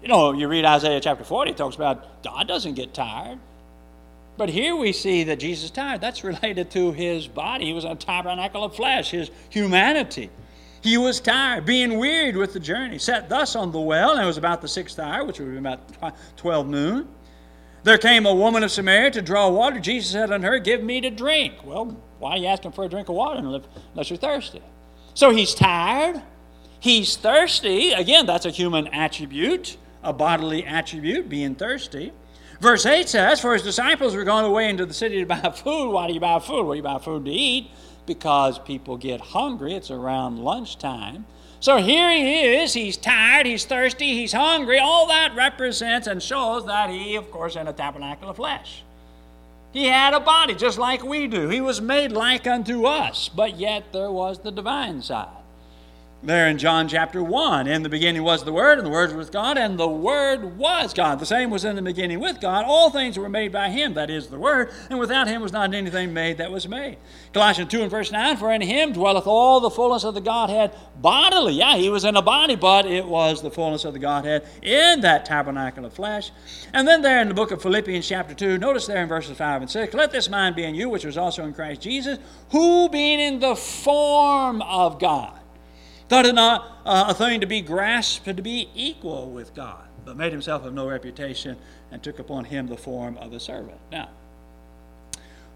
You 0.01 0.09
know, 0.09 0.33
you 0.33 0.47
read 0.49 0.65
Isaiah 0.65 0.99
chapter 0.99 1.23
40, 1.23 1.51
it 1.51 1.57
talks 1.57 1.75
about 1.75 2.23
God 2.23 2.47
doesn't 2.47 2.73
get 2.73 2.93
tired. 2.93 3.39
But 4.35 4.49
here 4.49 4.75
we 4.75 4.91
see 4.91 5.23
that 5.25 5.39
Jesus 5.39 5.69
tired. 5.69 6.01
That's 6.01 6.23
related 6.23 6.71
to 6.71 6.91
his 6.91 7.27
body. 7.27 7.65
He 7.65 7.73
was 7.73 7.85
a 7.85 7.95
tabernacle 7.95 8.63
of 8.63 8.75
flesh, 8.75 9.11
his 9.11 9.29
humanity. 9.49 10.29
He 10.83 10.97
was 10.97 11.21
tired, 11.21 11.65
being 11.65 11.97
wearied 11.97 12.35
with 12.35 12.51
the 12.51 12.59
journey. 12.59 12.99
Sat 12.99 13.29
thus 13.29 13.55
on 13.55 13.71
the 13.71 13.79
well, 13.79 14.11
and 14.11 14.21
it 14.21 14.25
was 14.25 14.37
about 14.37 14.61
the 14.61 14.67
sixth 14.67 14.99
hour, 14.99 15.23
which 15.23 15.39
would 15.39 15.49
be 15.49 15.57
about 15.57 15.79
12 16.35 16.67
noon. 16.67 17.07
There 17.83 17.97
came 17.97 18.25
a 18.25 18.35
woman 18.35 18.63
of 18.63 18.71
Samaria 18.71 19.11
to 19.11 19.21
draw 19.21 19.47
water. 19.47 19.79
Jesus 19.79 20.11
said 20.11 20.29
unto 20.29 20.45
her, 20.45 20.59
Give 20.59 20.83
me 20.83 20.99
to 20.99 21.09
drink. 21.09 21.53
Well, 21.63 21.97
why 22.19 22.31
are 22.31 22.37
you 22.37 22.47
asking 22.47 22.73
for 22.73 22.83
a 22.83 22.89
drink 22.89 23.07
of 23.07 23.15
water 23.15 23.39
unless 23.39 24.09
you're 24.09 24.17
thirsty? 24.17 24.61
So 25.13 25.31
he's 25.31 25.55
tired. 25.55 26.21
He's 26.81 27.15
thirsty. 27.15 27.93
Again, 27.93 28.25
that's 28.25 28.45
a 28.45 28.51
human 28.51 28.87
attribute, 28.87 29.77
a 30.03 30.11
bodily 30.11 30.65
attribute, 30.65 31.29
being 31.29 31.55
thirsty. 31.55 32.11
Verse 32.59 32.85
8 32.85 33.07
says, 33.07 33.39
For 33.39 33.53
his 33.53 33.63
disciples 33.63 34.15
were 34.15 34.25
going 34.25 34.43
away 34.43 34.69
into 34.69 34.85
the 34.85 34.93
city 34.93 35.19
to 35.19 35.25
buy 35.25 35.49
food. 35.55 35.91
Why 35.91 36.07
do 36.07 36.13
you 36.13 36.19
buy 36.19 36.39
food? 36.39 36.65
Well, 36.65 36.75
you 36.75 36.83
buy 36.83 36.99
food 36.99 37.23
to 37.23 37.31
eat 37.31 37.71
because 38.05 38.59
people 38.59 38.97
get 38.97 39.19
hungry. 39.19 39.73
It's 39.73 39.91
around 39.91 40.39
lunchtime. 40.39 41.25
So 41.59 41.77
here 41.77 42.11
he 42.11 42.55
is. 42.55 42.73
He's 42.73 42.97
tired, 42.97 43.45
he's 43.45 43.65
thirsty, 43.65 44.13
he's 44.13 44.33
hungry. 44.33 44.79
All 44.79 45.07
that 45.07 45.33
represents 45.35 46.07
and 46.07 46.21
shows 46.21 46.65
that 46.65 46.89
he, 46.89 47.15
of 47.15 47.31
course, 47.31 47.55
in 47.55 47.67
a 47.67 47.73
tabernacle 47.73 48.29
of 48.29 48.35
flesh. 48.35 48.83
He 49.71 49.85
had 49.85 50.13
a 50.13 50.19
body 50.19 50.55
just 50.55 50.77
like 50.77 51.03
we 51.03 51.27
do. 51.27 51.49
He 51.49 51.61
was 51.61 51.81
made 51.81 52.11
like 52.11 52.47
unto 52.47 52.85
us, 52.85 53.29
but 53.29 53.57
yet 53.57 53.93
there 53.93 54.11
was 54.11 54.39
the 54.39 54.51
divine 54.51 55.01
side 55.01 55.42
there 56.23 56.47
in 56.47 56.57
John 56.57 56.87
chapter 56.87 57.21
1. 57.21 57.67
In 57.67 57.83
the 57.83 57.89
beginning 57.89 58.23
was 58.23 58.45
the 58.45 58.53
Word, 58.53 58.77
and 58.77 58.87
the 58.87 58.91
Word 58.91 59.13
was 59.13 59.29
God, 59.29 59.57
and 59.57 59.77
the 59.77 59.87
Word 59.87 60.57
was 60.57 60.93
God. 60.93 61.19
The 61.19 61.25
same 61.25 61.49
was 61.49 61.65
in 61.65 61.75
the 61.75 61.81
beginning 61.81 62.21
with 62.21 62.39
God. 62.39 62.63
All 62.65 62.89
things 62.89 63.17
were 63.17 63.27
made 63.27 63.51
by 63.51 63.69
Him, 63.69 63.93
that 63.95 64.09
is 64.09 64.27
the 64.27 64.39
Word, 64.39 64.71
and 64.89 64.99
without 64.99 65.27
Him 65.27 65.41
was 65.41 65.51
not 65.51 65.73
anything 65.73 66.13
made 66.13 66.37
that 66.37 66.49
was 66.49 66.67
made. 66.67 66.97
Colossians 67.33 67.69
2 67.69 67.81
and 67.81 67.91
verse 67.91 68.11
9 68.11 68.37
For 68.37 68.53
in 68.53 68.61
Him 68.61 68.93
dwelleth 68.93 69.27
all 69.27 69.59
the 69.59 69.69
fullness 69.69 70.05
of 70.05 70.13
the 70.13 70.21
Godhead 70.21 70.73
bodily. 70.95 71.55
Yeah, 71.55 71.75
He 71.75 71.89
was 71.89 72.05
in 72.05 72.15
a 72.15 72.21
body, 72.21 72.55
but 72.55 72.85
it 72.85 73.05
was 73.05 73.41
the 73.41 73.51
fullness 73.51 73.83
of 73.83 73.91
the 73.91 73.99
Godhead 73.99 74.47
in 74.61 75.01
that 75.01 75.25
tabernacle 75.25 75.85
of 75.85 75.93
flesh. 75.93 76.31
And 76.73 76.87
then 76.87 77.01
there 77.01 77.21
in 77.21 77.27
the 77.27 77.33
book 77.33 77.51
of 77.51 77.61
Philippians 77.61 78.07
chapter 78.07 78.33
2, 78.33 78.57
notice 78.57 78.87
there 78.87 79.03
in 79.03 79.09
verses 79.09 79.37
5 79.37 79.63
and 79.63 79.69
6 79.69 79.93
Let 79.93 80.11
this 80.11 80.29
mind 80.29 80.55
be 80.55 80.63
in 80.63 80.73
you, 80.73 80.89
which 80.89 81.03
was 81.03 81.17
also 81.17 81.43
in 81.43 81.53
Christ 81.53 81.81
Jesus, 81.81 82.17
who 82.51 82.87
being 82.87 83.19
in 83.19 83.39
the 83.41 83.55
form 83.55 84.61
of 84.61 84.99
God 84.99 85.39
thought 86.13 86.27
it 86.27 86.35
not 86.35 86.77
uh, 86.85 87.05
a 87.07 87.13
thing 87.15 87.41
to 87.41 87.47
be 87.47 87.59
grasped 87.59 88.25
to 88.25 88.43
be 88.43 88.69
equal 88.75 89.31
with 89.31 89.55
God, 89.55 89.83
but 90.05 90.15
made 90.15 90.31
himself 90.31 90.63
of 90.63 90.71
no 90.71 90.87
reputation 90.87 91.57
and 91.91 92.03
took 92.03 92.19
upon 92.19 92.45
him 92.45 92.67
the 92.67 92.77
form 92.77 93.17
of 93.17 93.33
a 93.33 93.39
servant. 93.39 93.79
Now, 93.91 94.09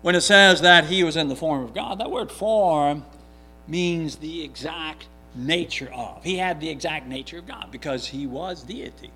when 0.01 0.15
it 0.15 0.21
says 0.21 0.61
that 0.61 0.85
he 0.85 1.03
was 1.03 1.15
in 1.15 1.27
the 1.27 1.35
form 1.35 1.63
of 1.63 1.75
God, 1.75 1.99
that 1.99 2.09
word 2.09 2.31
form 2.31 3.05
means 3.67 4.15
the 4.15 4.43
exact 4.43 5.07
nature 5.35 5.91
of. 5.93 6.23
He 6.23 6.37
had 6.37 6.59
the 6.59 6.69
exact 6.69 7.05
nature 7.05 7.37
of 7.37 7.45
God 7.45 7.67
because 7.71 8.07
he 8.07 8.25
was 8.25 8.63
deity. 8.63 9.11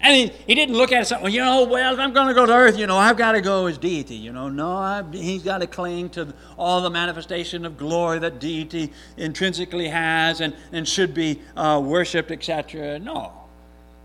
And 0.00 0.14
he, 0.14 0.36
he 0.46 0.54
didn't 0.54 0.76
look 0.76 0.92
at 0.92 1.02
it 1.02 1.06
something, 1.06 1.32
you 1.32 1.40
know, 1.40 1.64
well, 1.64 1.92
if 1.92 1.98
I'm 1.98 2.12
going 2.12 2.28
to 2.28 2.34
go 2.34 2.46
to 2.46 2.52
earth, 2.52 2.78
you 2.78 2.86
know, 2.86 2.96
I've 2.96 3.16
got 3.16 3.32
to 3.32 3.40
go 3.40 3.66
as 3.66 3.78
deity. 3.78 4.14
You 4.14 4.32
know, 4.32 4.48
no, 4.48 4.72
I, 4.72 5.02
he's 5.10 5.42
got 5.42 5.58
to 5.58 5.66
cling 5.66 6.10
to 6.10 6.32
all 6.56 6.82
the 6.82 6.90
manifestation 6.90 7.64
of 7.64 7.76
glory 7.76 8.20
that 8.20 8.38
deity 8.38 8.92
intrinsically 9.16 9.88
has 9.88 10.40
and, 10.40 10.54
and 10.72 10.86
should 10.86 11.14
be 11.14 11.40
uh, 11.56 11.82
worshiped, 11.84 12.30
etc. 12.30 13.00
No. 13.00 13.32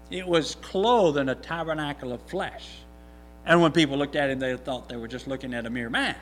It 0.09 0.27
was 0.27 0.55
clothed 0.55 1.17
in 1.17 1.29
a 1.29 1.35
tabernacle 1.35 2.12
of 2.12 2.21
flesh. 2.23 2.69
And 3.45 3.62
when 3.62 3.71
people 3.71 3.97
looked 3.97 4.15
at 4.15 4.29
him, 4.29 4.39
they 4.39 4.55
thought 4.57 4.89
they 4.89 4.95
were 4.95 5.07
just 5.07 5.27
looking 5.27 5.53
at 5.53 5.65
a 5.65 5.69
mere 5.69 5.89
man. 5.89 6.15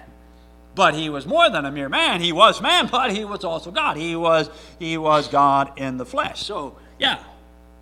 But 0.75 0.95
he 0.95 1.09
was 1.09 1.25
more 1.25 1.49
than 1.49 1.65
a 1.65 1.71
mere 1.71 1.89
man. 1.89 2.21
He 2.21 2.31
was 2.31 2.61
man, 2.61 2.87
but 2.91 3.11
he 3.11 3.25
was 3.25 3.43
also 3.43 3.71
God. 3.71 3.97
He 3.97 4.15
was, 4.15 4.49
he 4.79 4.97
was 4.97 5.27
God 5.27 5.77
in 5.77 5.97
the 5.97 6.05
flesh. 6.05 6.43
So, 6.43 6.77
yeah, 6.99 7.23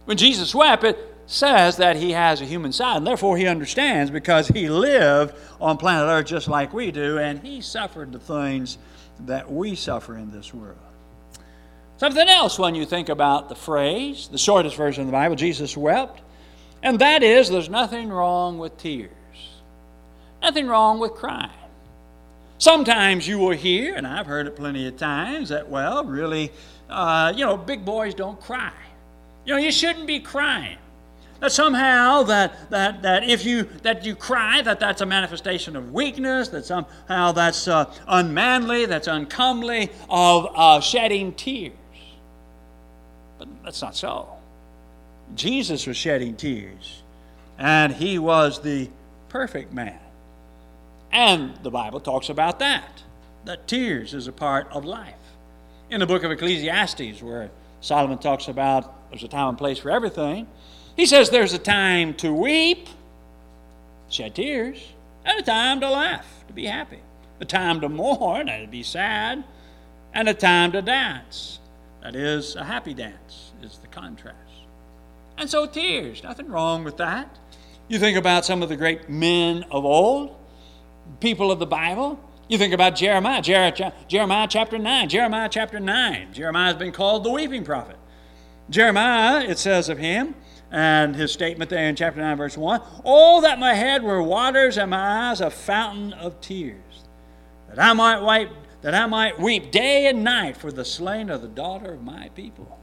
when 0.05 0.17
Jesus 0.17 0.53
wept, 0.55 0.84
it, 0.84 1.09
says 1.30 1.78
that 1.78 1.96
he 1.96 2.12
has 2.12 2.42
a 2.42 2.46
human 2.46 2.74
side, 2.74 2.98
and 2.98 3.06
therefore 3.06 3.38
he 3.38 3.46
understands 3.46 4.10
because 4.10 4.48
he 4.48 4.68
lived 4.68 5.36
on 5.62 5.78
planet 5.78 6.10
Earth 6.10 6.26
just 6.26 6.48
like 6.48 6.74
we 6.74 6.90
do, 6.90 7.20
and 7.20 7.40
he 7.44 7.62
suffered 7.62 8.12
the 8.12 8.20
things 8.20 8.80
that 9.28 9.52
we 9.52 9.76
suffer 9.76 10.18
in 10.18 10.32
this 10.32 10.56
world. 10.56 10.76
Something 11.98 12.28
else 12.28 12.58
when 12.58 12.74
you 12.74 12.84
think 12.84 13.10
about 13.10 13.48
the 13.48 13.54
phrase, 13.54 14.28
the 14.32 14.40
shortest 14.40 14.76
version 14.76 15.02
of 15.02 15.08
the 15.08 15.12
Bible, 15.12 15.36
Jesus 15.36 15.78
wept, 15.78 16.20
and 16.82 16.98
that 16.98 17.22
is 17.22 17.48
there's 17.48 17.70
nothing 17.70 18.10
wrong 18.10 18.58
with 18.58 18.76
tears, 18.80 19.12
nothing 20.42 20.66
wrong 20.66 20.98
with 20.98 21.12
crying. 21.12 21.52
Sometimes 22.58 23.28
you 23.28 23.38
will 23.38 23.52
hear, 23.52 23.94
and 23.94 24.08
I've 24.08 24.26
heard 24.26 24.48
it 24.48 24.56
plenty 24.56 24.88
of 24.88 24.98
times, 24.98 25.50
that, 25.50 25.70
well, 25.70 26.04
really, 26.04 26.52
uh, 26.90 27.32
you 27.36 27.46
know, 27.46 27.56
big 27.56 27.86
boys 27.86 28.16
don't 28.16 28.42
cry. 28.42 28.74
You 29.46 29.54
know, 29.54 29.60
you 29.60 29.72
shouldn't 29.72 30.08
be 30.08 30.20
crying 30.20 30.80
that 31.39 31.51
somehow 31.51 32.24
that, 32.24 32.69
that, 32.69 33.01
that 33.01 33.24
if 33.24 33.46
you 33.46 33.63
that 33.84 34.05
you 34.05 34.15
cry 34.15 34.62
that 34.62 34.79
that's 34.79 35.01
a 35.01 35.05
manifestation 35.05 35.75
of 35.75 35.93
weakness 35.93 36.50
that 36.50 36.65
somehow 36.65 37.31
that's 37.31 37.67
uh, 37.67 37.91
unmanly 38.08 38.86
that's 38.86 39.08
uncomely 39.08 39.89
of 40.10 40.48
uh, 40.53 40.79
shedding 40.81 41.34
tears. 41.34 41.74
But 43.38 43.48
that's 43.63 43.81
not 43.81 43.96
so. 43.96 44.29
Jesus 45.36 45.88
was 45.88 45.96
shedding 45.96 46.36
tears 46.36 47.03
and 47.58 47.93
he 47.93 48.19
was 48.19 48.62
the 48.62 48.89
perfect 49.29 49.74
man. 49.74 50.00
And 51.12 51.55
the 51.63 51.72
bible 51.72 52.00
talks 52.00 52.29
about 52.29 52.60
that 52.60 53.03
that 53.46 53.67
tears 53.67 54.13
is 54.13 54.27
a 54.27 54.31
part 54.34 54.67
of 54.72 54.84
life. 54.84 55.15
In 55.89 56.01
the 56.01 56.05
book 56.05 56.24
of 56.24 56.31
ecclesiastes 56.31 57.22
where 57.22 57.50
solomon 57.81 58.17
talks 58.17 58.50
about 58.50 59.10
there's 59.10 59.24
a 59.24 59.27
time 59.27 59.50
and 59.50 59.58
place 59.58 59.79
for 59.79 59.89
everything 59.89 60.46
he 61.00 61.06
says 61.06 61.29
there's 61.29 61.53
a 61.53 61.60
time 61.60 62.13
to 62.15 62.34
weep, 62.34 62.89
shed 64.10 64.36
tears, 64.36 64.91
and 65.24 65.39
a 65.39 65.41
time 65.41 65.79
to 65.79 65.89
laugh, 65.89 66.44
to 66.48 66.53
be 66.53 66.65
happy, 66.65 67.00
a 67.39 67.46
time 67.46 67.79
to 67.79 67.88
mourn, 67.88 68.50
and 68.50 68.65
to 68.65 68.70
be 68.70 68.84
sad, 68.84 69.46
and 70.13 70.27
a 70.27 70.34
time 70.34 70.74
to 70.74 70.82
dance. 70.82 71.60
That 72.03 72.18
is, 72.18 72.58
a 72.58 72.65
happy 72.65 72.94
dance 72.94 73.53
is 73.62 73.77
the 73.77 73.88
contrast. 73.88 74.36
And 75.38 75.50
so, 75.50 75.65
tears, 75.65 76.22
nothing 76.22 76.50
wrong 76.50 76.84
with 76.84 76.98
that. 76.98 77.39
You 77.88 77.98
think 77.98 78.18
about 78.18 78.44
some 78.44 78.62
of 78.62 78.68
the 78.68 78.75
great 78.75 79.10
men 79.10 79.63
of 79.72 79.86
old, 79.86 80.36
people 81.22 81.50
of 81.50 81.60
the 81.60 81.65
Bible. 81.65 82.20
You 82.50 82.58
think 82.58 82.74
about 82.74 82.96
Jeremiah, 82.96 83.41
Jeremiah 83.41 84.48
chapter 84.50 84.77
9. 84.77 85.08
Jeremiah 85.08 85.48
chapter 85.50 85.79
9. 85.79 86.34
Jeremiah 86.34 86.74
has 86.74 86.75
been 86.75 86.91
called 86.91 87.24
the 87.24 87.32
weeping 87.32 87.63
prophet. 87.63 87.96
Jeremiah, 88.70 89.46
it 89.46 89.60
says 89.60 89.88
of 89.88 89.98
him, 89.98 90.36
and 90.72 91.16
his 91.16 91.32
statement 91.32 91.70
there 91.70 91.88
in 91.88 91.96
chapter 91.96 92.20
9, 92.20 92.38
verse 92.38 92.58
1 92.58 92.82
Oh, 93.04 93.42
that 93.42 93.60
my 93.60 93.74
head 93.74 94.04
were 94.04 94.22
waters 94.22 94.78
and 94.78 94.92
my 94.92 95.30
eyes 95.30 95.42
a 95.42 95.50
fountain 95.50 96.14
of 96.14 96.40
tears, 96.42 97.04
that 97.70 97.80
I 97.80 97.94
might 97.94 98.22
wipe, 98.22 98.52
that 98.82 98.94
I 98.94 99.06
might 99.06 99.40
weep 99.40 99.72
day 99.72 100.08
and 100.08 100.24
night 100.24 100.58
for 100.58 100.72
the 100.72 100.86
slain 100.86 101.30
of 101.30 101.42
the 101.42 101.48
daughter 101.48 101.94
of 101.94 102.04
my 102.04 102.30
people. 102.30 102.80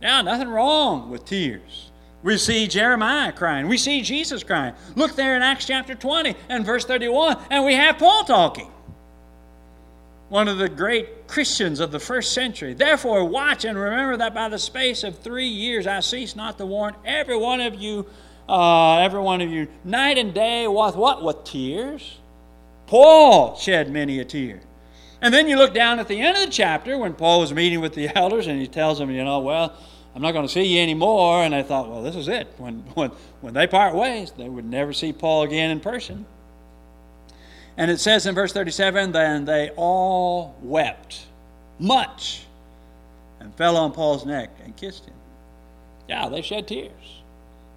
Now, 0.00 0.22
nothing 0.22 0.48
wrong 0.48 1.10
with 1.10 1.24
tears. 1.24 1.90
We 2.22 2.36
see 2.36 2.66
Jeremiah 2.66 3.32
crying. 3.32 3.68
We 3.68 3.78
see 3.78 4.02
Jesus 4.02 4.42
crying. 4.42 4.74
Look 4.96 5.14
there 5.14 5.36
in 5.36 5.42
Acts 5.42 5.66
chapter 5.66 5.94
20 5.94 6.34
and 6.48 6.64
verse 6.66 6.84
31, 6.84 7.38
and 7.50 7.64
we 7.64 7.74
have 7.74 7.98
Paul 7.98 8.24
talking 8.24 8.72
one 10.28 10.48
of 10.48 10.58
the 10.58 10.68
great 10.68 11.26
Christians 11.26 11.80
of 11.80 11.90
the 11.90 11.98
first 11.98 12.32
century. 12.32 12.74
Therefore, 12.74 13.24
watch 13.24 13.64
and 13.64 13.78
remember 13.78 14.16
that 14.18 14.34
by 14.34 14.48
the 14.48 14.58
space 14.58 15.04
of 15.04 15.18
three 15.18 15.48
years 15.48 15.86
I 15.86 16.00
cease 16.00 16.36
not 16.36 16.58
to 16.58 16.66
warn 16.66 16.94
every 17.04 17.36
one 17.36 17.60
of 17.60 17.74
you, 17.74 18.06
uh, 18.48 18.98
every 18.98 19.20
one 19.20 19.40
of 19.40 19.50
you, 19.50 19.68
night 19.84 20.18
and 20.18 20.34
day, 20.34 20.66
with 20.66 20.96
what? 20.96 21.24
With 21.24 21.44
tears. 21.44 22.18
Paul 22.86 23.56
shed 23.56 23.90
many 23.90 24.18
a 24.18 24.24
tear. 24.24 24.60
And 25.20 25.34
then 25.34 25.48
you 25.48 25.56
look 25.56 25.74
down 25.74 25.98
at 25.98 26.08
the 26.08 26.20
end 26.20 26.36
of 26.36 26.44
the 26.44 26.50
chapter 26.50 26.96
when 26.96 27.14
Paul 27.14 27.40
was 27.40 27.52
meeting 27.52 27.80
with 27.80 27.94
the 27.94 28.08
elders 28.16 28.46
and 28.46 28.60
he 28.60 28.66
tells 28.66 28.98
them, 28.98 29.10
you 29.10 29.24
know, 29.24 29.40
well, 29.40 29.74
I'm 30.14 30.22
not 30.22 30.32
going 30.32 30.46
to 30.46 30.52
see 30.52 30.64
you 30.64 30.80
anymore. 30.80 31.42
And 31.42 31.54
I 31.54 31.62
thought, 31.62 31.88
well, 31.88 32.02
this 32.02 32.16
is 32.16 32.28
it. 32.28 32.48
When, 32.58 32.80
when, 32.94 33.10
when 33.40 33.54
they 33.54 33.66
part 33.66 33.94
ways, 33.94 34.32
they 34.36 34.48
would 34.48 34.64
never 34.64 34.92
see 34.92 35.12
Paul 35.12 35.42
again 35.42 35.70
in 35.70 35.80
person. 35.80 36.26
And 37.78 37.92
it 37.92 38.00
says 38.00 38.26
in 38.26 38.34
verse 38.34 38.52
37 38.52 39.12
then 39.12 39.44
they 39.44 39.70
all 39.76 40.56
wept 40.60 41.26
much 41.78 42.44
and 43.38 43.54
fell 43.54 43.76
on 43.76 43.92
Paul's 43.92 44.26
neck 44.26 44.50
and 44.64 44.76
kissed 44.76 45.06
him. 45.06 45.14
Yeah, 46.08 46.28
they 46.28 46.42
shed 46.42 46.66
tears. 46.66 47.22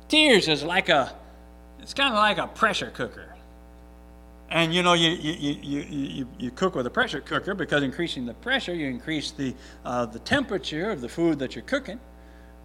Tears 0.08 0.48
is 0.48 0.64
like 0.64 0.90
a, 0.90 1.14
it's 1.80 1.94
kind 1.94 2.14
of 2.14 2.18
like 2.18 2.40
a 2.40 2.48
pressure 2.48 2.90
cooker. 2.90 3.36
And 4.50 4.74
you 4.74 4.82
know, 4.82 4.94
you, 4.94 5.12
you, 5.12 5.56
you, 5.62 5.82
you, 5.82 6.28
you 6.40 6.52
cook 6.52 6.74
with 6.74 6.88
a 6.88 6.90
pressure 6.90 7.22
cooker 7.22 7.54
because 7.54 7.84
increasing 7.84 8.26
the 8.26 8.34
pressure, 8.34 8.74
you 8.74 8.88
increase 8.88 9.30
the, 9.30 9.54
uh, 9.86 10.08
the 10.08 10.20
temperature 10.20 10.90
of 10.90 11.02
the 11.02 11.10
food 11.10 11.38
that 11.40 11.56
you're 11.56 11.64
cooking. 11.64 12.00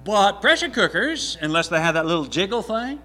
But 0.04 0.40
pressure 0.40 0.70
cookers, 0.70 1.36
unless 1.42 1.68
they 1.68 1.80
have 1.80 1.94
that 1.94 2.06
little 2.06 2.24
jiggle 2.24 2.62
thing, 2.62 3.00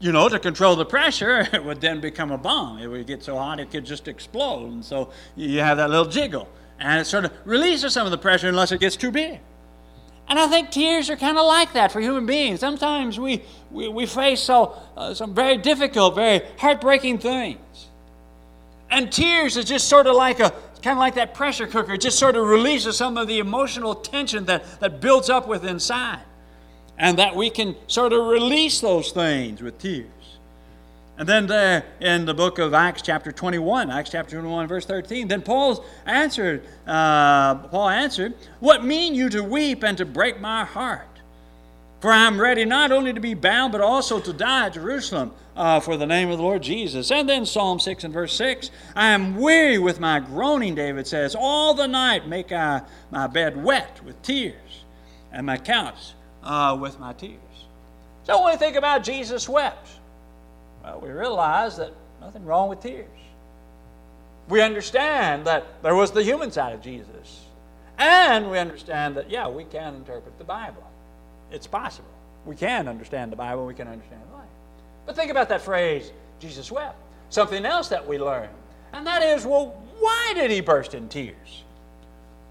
you 0.00 0.12
know, 0.12 0.28
to 0.28 0.38
control 0.38 0.76
the 0.76 0.84
pressure, 0.84 1.40
it 1.52 1.64
would 1.64 1.80
then 1.80 2.00
become 2.00 2.30
a 2.30 2.38
bomb. 2.38 2.78
It 2.78 2.86
would 2.86 3.06
get 3.06 3.22
so 3.22 3.36
hot 3.36 3.60
it 3.60 3.70
could 3.70 3.84
just 3.84 4.08
explode. 4.08 4.70
And 4.70 4.84
so 4.84 5.10
you 5.36 5.60
have 5.60 5.76
that 5.78 5.90
little 5.90 6.06
jiggle. 6.06 6.48
And 6.78 7.00
it 7.00 7.04
sort 7.04 7.24
of 7.24 7.32
releases 7.44 7.92
some 7.92 8.06
of 8.06 8.10
the 8.10 8.18
pressure 8.18 8.48
unless 8.48 8.72
it 8.72 8.80
gets 8.80 8.96
too 8.96 9.10
big. 9.10 9.40
And 10.28 10.38
I 10.38 10.46
think 10.46 10.70
tears 10.70 11.10
are 11.10 11.16
kind 11.16 11.38
of 11.38 11.46
like 11.46 11.74
that 11.74 11.92
for 11.92 12.00
human 12.00 12.26
beings. 12.26 12.60
Sometimes 12.60 13.20
we, 13.20 13.42
we, 13.70 13.88
we 13.88 14.06
face 14.06 14.40
so, 14.40 14.74
uh, 14.96 15.12
some 15.12 15.34
very 15.34 15.58
difficult, 15.58 16.14
very 16.14 16.40
heartbreaking 16.58 17.18
things. 17.18 17.88
And 18.90 19.12
tears 19.12 19.56
is 19.56 19.66
just 19.66 19.88
sort 19.88 20.06
of 20.06 20.16
like 20.16 20.40
a 20.40 20.50
kind 20.82 20.96
of 20.96 20.98
like 20.98 21.14
that 21.14 21.34
pressure 21.34 21.66
cooker. 21.66 21.94
It 21.94 22.00
just 22.00 22.18
sort 22.18 22.36
of 22.36 22.46
releases 22.46 22.96
some 22.96 23.16
of 23.16 23.26
the 23.26 23.38
emotional 23.38 23.94
tension 23.94 24.44
that, 24.46 24.80
that 24.80 25.00
builds 25.00 25.30
up 25.30 25.46
within 25.48 25.70
inside. 25.70 26.22
And 26.98 27.18
that 27.18 27.34
we 27.34 27.50
can 27.50 27.76
sort 27.86 28.12
of 28.12 28.26
release 28.26 28.80
those 28.80 29.10
things 29.10 29.60
with 29.60 29.78
tears. 29.78 30.08
And 31.16 31.28
then 31.28 31.46
there 31.46 31.84
in 32.00 32.24
the 32.24 32.34
book 32.34 32.58
of 32.58 32.74
Acts, 32.74 33.02
chapter 33.02 33.30
21, 33.30 33.90
Acts 33.90 34.10
chapter 34.10 34.36
21, 34.36 34.66
verse 34.66 34.84
13, 34.84 35.28
then 35.28 35.42
Paul 35.42 35.84
answered, 36.06 36.64
uh, 36.86 37.54
Paul 37.54 37.88
answered, 37.88 38.34
What 38.58 38.84
mean 38.84 39.14
you 39.14 39.28
to 39.28 39.42
weep 39.42 39.84
and 39.84 39.96
to 39.98 40.04
break 40.04 40.40
my 40.40 40.64
heart? 40.64 41.06
For 42.00 42.10
I 42.10 42.26
am 42.26 42.40
ready 42.40 42.64
not 42.64 42.90
only 42.90 43.12
to 43.12 43.20
be 43.20 43.32
bound, 43.32 43.72
but 43.72 43.80
also 43.80 44.20
to 44.20 44.32
die 44.32 44.66
at 44.66 44.74
Jerusalem 44.74 45.32
uh, 45.56 45.80
for 45.80 45.96
the 45.96 46.04
name 46.04 46.30
of 46.30 46.36
the 46.36 46.42
Lord 46.42 46.62
Jesus. 46.62 47.10
And 47.10 47.28
then 47.28 47.46
Psalm 47.46 47.78
6 47.78 48.04
and 48.04 48.12
verse 48.12 48.34
6, 48.34 48.70
I 48.96 49.10
am 49.10 49.36
weary 49.36 49.78
with 49.78 50.00
my 50.00 50.18
groaning, 50.18 50.74
David 50.74 51.06
says. 51.06 51.36
All 51.38 51.74
the 51.74 51.86
night 51.86 52.26
make 52.26 52.50
I 52.50 52.82
my 53.10 53.28
bed 53.28 53.62
wet 53.62 54.04
with 54.04 54.20
tears, 54.22 54.84
and 55.32 55.46
my 55.46 55.56
couch 55.56 56.12
uh, 56.44 56.76
with 56.80 57.00
my 57.00 57.12
tears. 57.12 57.38
So 58.24 58.42
when 58.42 58.52
we 58.52 58.58
think 58.58 58.76
about 58.76 59.02
Jesus 59.02 59.48
wept, 59.48 59.88
well, 60.82 61.00
we 61.00 61.10
realize 61.10 61.76
that 61.78 61.92
nothing 62.20 62.44
wrong 62.44 62.68
with 62.68 62.80
tears. 62.80 63.08
We 64.48 64.60
understand 64.60 65.46
that 65.46 65.82
there 65.82 65.94
was 65.94 66.10
the 66.10 66.22
human 66.22 66.52
side 66.52 66.74
of 66.74 66.82
Jesus. 66.82 67.44
And 67.98 68.50
we 68.50 68.58
understand 68.58 69.16
that, 69.16 69.30
yeah, 69.30 69.48
we 69.48 69.64
can 69.64 69.94
interpret 69.94 70.36
the 70.38 70.44
Bible. 70.44 70.82
It's 71.50 71.66
possible. 71.66 72.08
We 72.44 72.56
can 72.56 72.88
understand 72.88 73.32
the 73.32 73.36
Bible, 73.36 73.64
we 73.64 73.74
can 73.74 73.88
understand 73.88 74.20
life. 74.32 74.44
But 75.06 75.16
think 75.16 75.30
about 75.30 75.48
that 75.48 75.62
phrase, 75.62 76.12
Jesus 76.40 76.70
wept. 76.70 76.96
Something 77.30 77.64
else 77.64 77.88
that 77.88 78.06
we 78.06 78.18
learn, 78.18 78.50
and 78.92 79.06
that 79.06 79.22
is, 79.22 79.46
well, 79.46 79.74
why 79.98 80.32
did 80.34 80.50
he 80.50 80.60
burst 80.60 80.94
in 80.94 81.08
tears? 81.08 81.63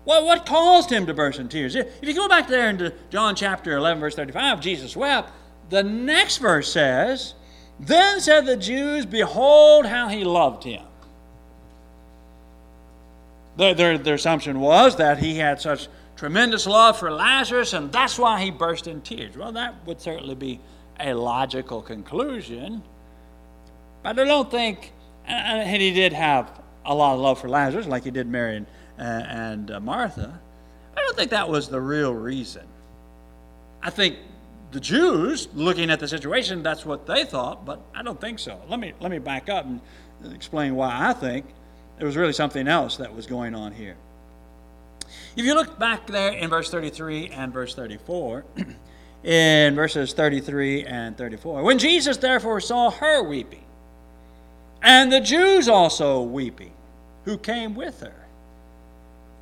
Well, 0.06 0.26
what 0.26 0.46
caused 0.46 0.90
him 0.90 1.06
to 1.06 1.14
burst 1.14 1.40
in 1.40 1.48
tears? 1.48 1.76
If 1.76 1.88
you 2.02 2.14
go 2.14 2.28
back 2.28 2.48
there 2.48 2.70
into 2.70 2.94
John 3.10 3.36
chapter 3.36 3.76
11, 3.78 4.02
verse 4.02 4.16
35, 4.16 4.60
Jesus 4.60 4.96
wept, 4.96 5.32
the 5.70 5.84
next 5.84 6.38
verse 6.38 6.72
says, 6.72 7.36
then 7.80 8.20
said 8.20 8.46
the 8.46 8.58
Jews, 8.58 9.06
Behold 9.06 9.86
how 9.86 10.10
he 10.10 10.24
loved 10.24 10.64
him. 10.64 10.84
Their, 13.56 13.74
their, 13.74 13.98
their, 13.98 14.16
assumption 14.16 14.60
was 14.60 14.96
that 14.98 15.20
he 15.20 15.36
had 15.36 15.62
such 15.62 15.88
tremendous 16.18 16.66
love 16.66 16.98
for 16.98 17.12
Lazarus, 17.12 17.74
and 17.74 17.92
that's 17.92 18.18
why 18.18 18.44
he 18.44 18.52
burst 18.52 18.88
in 18.88 19.02
tears. 19.02 19.38
Well, 19.38 19.52
that 19.54 19.76
would 19.86 20.02
certainly 20.02 20.36
be 20.36 20.60
a 21.00 21.14
logical 21.14 21.82
conclusion. 21.82 22.82
But 24.02 24.20
I 24.20 24.26
don't 24.26 24.50
think, 24.50 24.92
and 25.26 25.70
he 25.70 25.94
did 25.94 26.14
have 26.14 26.52
a 26.86 26.94
lot 26.94 27.14
of 27.14 27.20
love 27.20 27.40
for 27.40 27.48
Lazarus, 27.48 27.86
like 27.86 28.04
he 28.04 28.12
did 28.12 28.28
Mary 28.28 28.58
and, 28.58 28.66
and 28.98 29.72
uh, 29.72 29.80
Martha. 29.80 30.40
I 30.96 31.02
don't 31.02 31.16
think 31.16 31.32
that 31.32 31.50
was 31.50 31.70
the 31.70 31.82
real 31.82 32.14
reason. 32.14 32.64
I 33.82 33.90
think 33.90 34.18
the 34.72 34.80
Jews, 34.80 35.48
looking 35.54 35.90
at 35.90 36.00
the 36.00 36.08
situation, 36.08 36.64
that's 36.64 36.86
what 36.86 37.06
they 37.06 37.24
thought, 37.26 37.66
but 37.66 37.82
I 37.94 38.02
don't 38.02 38.20
think 38.20 38.40
so. 38.40 38.60
Let 38.70 38.80
me, 38.80 38.94
let 39.00 39.12
me 39.12 39.20
back 39.20 39.50
up 39.50 39.66
and 39.66 39.82
explain 40.34 40.76
why 40.76 41.10
I 41.10 41.14
think 41.14 41.46
there 41.98 42.08
was 42.08 42.18
really 42.18 42.34
something 42.34 42.68
else 42.68 42.98
that 42.98 43.14
was 43.16 43.28
going 43.28 43.56
on 43.56 43.72
here. 43.74 43.96
If 45.36 45.46
you 45.46 45.54
look 45.54 45.78
back 45.80 46.08
there 46.08 46.32
in 46.32 46.50
verse 46.50 46.70
33 46.70 47.30
and 47.30 47.54
verse 47.54 47.76
34, 47.76 48.46
in 49.24 49.76
verses 49.76 50.14
33 50.14 50.86
and 50.86 51.18
34, 51.18 51.64
when 51.64 51.78
Jesus 51.78 52.18
therefore 52.18 52.60
saw 52.60 52.90
her 52.90 53.24
weeping, 53.24 53.64
and 54.82 55.12
the 55.12 55.22
Jews 55.22 55.68
also 55.70 56.22
weeping, 56.22 56.74
who 57.26 57.38
came 57.38 57.74
with 57.74 58.02
her, 58.02 58.23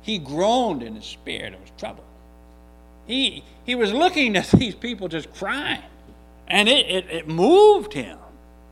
he 0.02 0.18
groaned 0.18 0.82
in 0.82 0.96
his 0.96 1.04
spirit 1.04 1.52
and 1.54 1.60
was 1.60 1.70
troubled. 1.78 2.06
He, 3.06 3.44
he 3.64 3.74
was 3.74 3.92
looking 3.92 4.36
at 4.36 4.50
these 4.58 4.74
people 4.74 5.08
just 5.08 5.32
crying, 5.34 5.82
and 6.48 6.68
it, 6.68 6.86
it, 6.86 7.10
it 7.10 7.28
moved 7.28 7.92
him. 7.92 8.18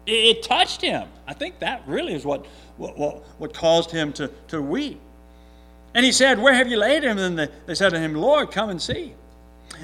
It, 0.07 0.37
it, 0.37 0.43
touched 0.43 0.83
him. 0.83 1.09
I 1.27 1.35
think 1.35 1.61
that 1.61 1.83
really 1.87 2.15
is 2.15 2.25
what, 2.25 2.47
what, 2.77 2.99
what, 2.99 3.23
what 3.39 3.55
caused 3.55 3.91
him 3.91 4.13
to, 4.15 4.29
to 4.49 4.61
weep. 4.61 5.01
And 5.95 6.05
he 6.05 6.13
said, 6.13 6.39
Where 6.39 6.55
have 6.55 6.69
you 6.69 6.77
laid 6.77 7.03
him? 7.03 7.19
And 7.19 7.39
they, 7.39 7.49
they 7.67 7.75
said 7.75 7.91
to 7.91 7.99
him, 7.99 8.15
Lord, 8.15 8.51
come 8.51 8.71
and 8.71 8.81
see. 8.81 9.15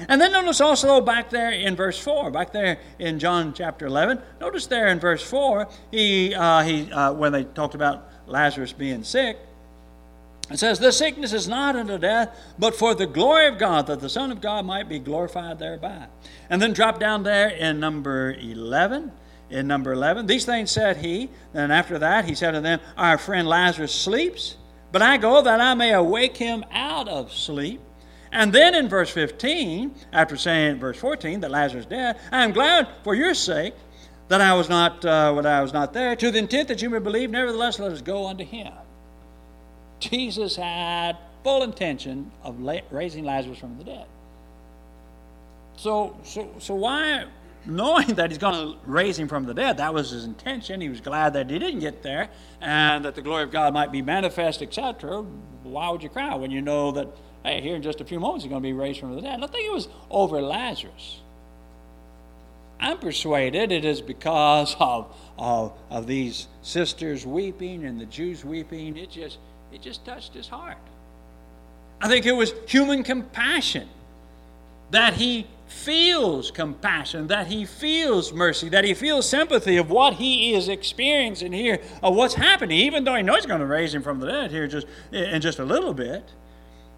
And 0.07 0.21
then 0.21 0.31
notice 0.31 0.61
also 0.61 1.01
back 1.01 1.29
there 1.29 1.51
in 1.51 1.75
verse 1.75 1.97
4, 1.97 2.29
back 2.29 2.51
there 2.51 2.79
in 2.99 3.19
John 3.19 3.53
chapter 3.53 3.87
11, 3.87 4.19
notice 4.39 4.67
there 4.67 4.87
in 4.89 4.99
verse 4.99 5.23
4, 5.23 5.67
he, 5.91 6.35
uh, 6.35 6.61
he, 6.61 6.91
uh, 6.91 7.13
when 7.13 7.31
they 7.31 7.45
talked 7.45 7.73
about 7.73 8.07
Lazarus 8.27 8.73
being 8.73 9.03
sick, 9.03 9.37
it 10.49 10.59
says, 10.59 10.79
The 10.79 10.91
sickness 10.91 11.33
is 11.33 11.47
not 11.47 11.75
unto 11.75 11.97
death, 11.97 12.37
but 12.57 12.75
for 12.75 12.95
the 12.95 13.05
glory 13.05 13.47
of 13.47 13.57
God, 13.57 13.87
that 13.87 13.99
the 13.99 14.09
Son 14.09 14.31
of 14.31 14.41
God 14.41 14.65
might 14.65 14.87
be 14.87 14.99
glorified 14.99 15.59
thereby. 15.59 16.07
And 16.49 16.61
then 16.61 16.73
drop 16.73 16.99
down 16.99 17.23
there 17.23 17.49
in 17.49 17.79
number 17.79 18.33
11. 18.33 19.11
In 19.49 19.67
number 19.67 19.93
11, 19.93 20.27
these 20.27 20.45
things 20.45 20.71
said 20.71 20.97
he. 20.97 21.29
Then 21.53 21.71
after 21.71 21.99
that, 21.99 22.25
he 22.25 22.35
said 22.35 22.51
to 22.51 22.61
them, 22.61 22.79
Our 22.97 23.17
friend 23.17 23.47
Lazarus 23.47 23.93
sleeps, 23.93 24.57
but 24.91 25.01
I 25.01 25.17
go 25.17 25.41
that 25.41 25.61
I 25.61 25.73
may 25.73 25.93
awake 25.93 26.35
him 26.35 26.65
out 26.71 27.07
of 27.07 27.31
sleep. 27.31 27.81
And 28.31 28.51
then 28.51 28.75
in 28.75 28.89
verse 28.89 29.09
15, 29.09 29.95
after 30.11 30.35
saying 30.35 30.79
verse 30.79 30.97
14 30.97 31.39
that 31.41 31.51
Lazarus 31.51 31.85
is 31.85 31.89
dead, 31.89 32.19
I 32.29 32.43
am 32.43 32.51
glad 32.51 32.89
for 33.03 33.15
your 33.15 33.33
sake 33.33 33.73
that 34.27 34.41
I 34.41 34.53
was 34.53 34.67
not 34.67 35.05
uh, 35.05 35.31
when 35.33 35.45
I 35.45 35.61
was 35.61 35.71
not 35.71 35.93
there, 35.93 36.15
to 36.15 36.31
the 36.31 36.37
intent 36.37 36.67
that 36.67 36.81
you 36.81 36.89
may 36.89 36.99
believe. 36.99 37.29
Nevertheless, 37.29 37.79
let 37.79 37.93
us 37.93 38.01
go 38.01 38.27
unto 38.27 38.43
him. 38.43 38.73
Jesus 39.99 40.55
had 40.55 41.17
full 41.43 41.63
intention 41.63 42.31
of 42.43 42.59
raising 42.91 43.23
Lazarus 43.23 43.57
from 43.57 43.77
the 43.77 43.83
dead. 43.83 44.05
So, 45.77 46.17
so, 46.23 46.53
so 46.59 46.75
why, 46.75 47.25
knowing 47.65 48.15
that 48.15 48.31
he's 48.31 48.37
going 48.37 48.53
to 48.53 48.77
raise 48.85 49.17
him 49.17 49.27
from 49.27 49.45
the 49.45 49.53
dead, 49.53 49.77
that 49.77 49.93
was 49.93 50.09
his 50.09 50.25
intention. 50.25 50.81
He 50.81 50.89
was 50.89 51.01
glad 51.01 51.33
that 51.33 51.49
he 51.49 51.59
didn't 51.59 51.79
get 51.79 52.03
there 52.03 52.29
and 52.61 53.05
that 53.05 53.15
the 53.15 53.21
glory 53.21 53.43
of 53.43 53.51
God 53.51 53.73
might 53.73 53.91
be 53.91 54.01
manifest, 54.01 54.61
etc. 54.61 55.21
Why 55.63 55.89
would 55.89 56.03
you 56.03 56.09
cry 56.09 56.35
when 56.35 56.51
you 56.51 56.61
know 56.61 56.91
that, 56.91 57.07
hey, 57.43 57.61
here 57.61 57.75
in 57.75 57.83
just 57.83 58.01
a 58.01 58.05
few 58.05 58.19
moments 58.19 58.43
he's 58.43 58.49
going 58.49 58.61
to 58.61 58.67
be 58.67 58.73
raised 58.73 58.99
from 58.99 59.15
the 59.15 59.21
dead? 59.21 59.43
I 59.43 59.47
think 59.47 59.67
it 59.67 59.73
was 59.73 59.87
over 60.09 60.41
Lazarus. 60.41 61.21
I'm 62.79 62.99
persuaded 62.99 63.71
it 63.71 63.85
is 63.85 64.01
because 64.01 64.75
of, 64.79 65.15
of, 65.37 65.73
of 65.89 66.05
these 66.07 66.47
sisters 66.61 67.25
weeping 67.25 67.85
and 67.85 67.99
the 67.99 68.05
Jews 68.05 68.45
weeping. 68.45 68.97
It 68.97 69.09
just, 69.09 69.37
it 69.77 69.83
just 69.83 70.03
touched 70.05 70.33
his 70.33 70.47
heart. 70.47 70.77
I 72.01 72.07
think 72.07 72.25
it 72.25 72.31
was 72.31 72.51
human 72.67 73.03
compassion 73.03 73.87
that 74.89 75.13
he 75.13 75.45
feels 75.67 76.49
compassion, 76.49 77.27
that 77.27 77.45
he 77.45 77.63
feels 77.63 78.33
mercy, 78.33 78.69
that 78.69 78.83
he 78.83 78.95
feels 78.95 79.29
sympathy 79.29 79.77
of 79.77 79.91
what 79.91 80.13
he 80.13 80.55
is 80.55 80.67
experiencing 80.67 81.51
here, 81.51 81.79
of 82.01 82.15
what's 82.15 82.33
happening, 82.33 82.79
even 82.79 83.03
though 83.03 83.13
he 83.13 83.21
knows 83.21 83.37
he's 83.37 83.45
going 83.45 83.59
to 83.59 83.67
raise 83.67 83.93
him 83.93 84.01
from 84.01 84.19
the 84.19 84.25
dead 84.25 84.49
here 84.49 84.65
just 84.65 84.87
in 85.11 85.41
just 85.41 85.59
a 85.59 85.65
little 85.65 85.93
bit. 85.93 86.23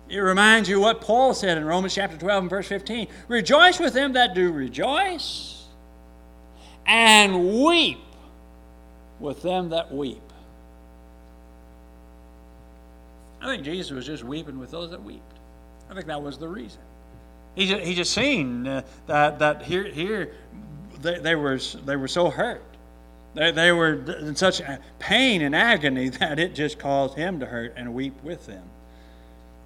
It 0.08 0.20
reminds 0.20 0.70
you 0.70 0.80
what 0.80 1.02
Paul 1.02 1.34
said 1.34 1.58
in 1.58 1.66
Romans 1.66 1.94
chapter 1.94 2.16
12 2.16 2.44
and 2.44 2.50
verse 2.50 2.68
15 2.68 3.08
Rejoice 3.28 3.78
with 3.78 3.94
them 3.94 4.14
that 4.14 4.34
do 4.34 4.54
rejoice, 4.54 5.66
and 6.86 7.62
weep 7.62 8.00
with 9.20 9.42
them 9.42 9.70
that 9.70 9.94
weep. 9.94 10.29
I 13.42 13.48
think 13.48 13.64
Jesus 13.64 13.92
was 13.92 14.06
just 14.06 14.24
weeping 14.24 14.60
with 14.60 14.72
those 14.72 14.92
that 14.92 15.02
wept. 15.02 15.40
I 15.90 15.94
think 15.94 16.08
that 16.08 16.22
was 16.22 16.38
the 16.38 16.48
reason. 16.48 16.82
He 17.56 17.68
just, 17.68 17.84
he 17.84 17.96
just 17.96 18.14
seen 18.14 18.68
uh, 18.68 18.84
that, 19.08 19.40
that 19.40 19.64
here, 19.64 19.86
here 19.86 20.34
they, 21.02 21.20
they, 21.20 21.36
were, 21.36 21.58
they 21.58 21.96
were 21.96 22.08
so 22.08 22.30
hurt. 22.30 22.64
They, 23.34 23.52
they 23.52 23.72
were 23.72 23.94
in 24.20 24.36
such 24.36 24.62
pain 25.00 25.42
and 25.42 25.56
agony 25.56 26.10
that 26.20 26.40
it 26.40 26.54
just 26.54 26.80
caused 26.80 27.16
him 27.16 27.40
to 27.40 27.46
hurt 27.46 27.74
and 27.76 27.94
weep 27.94 28.22
with 28.24 28.46
them. 28.46 28.64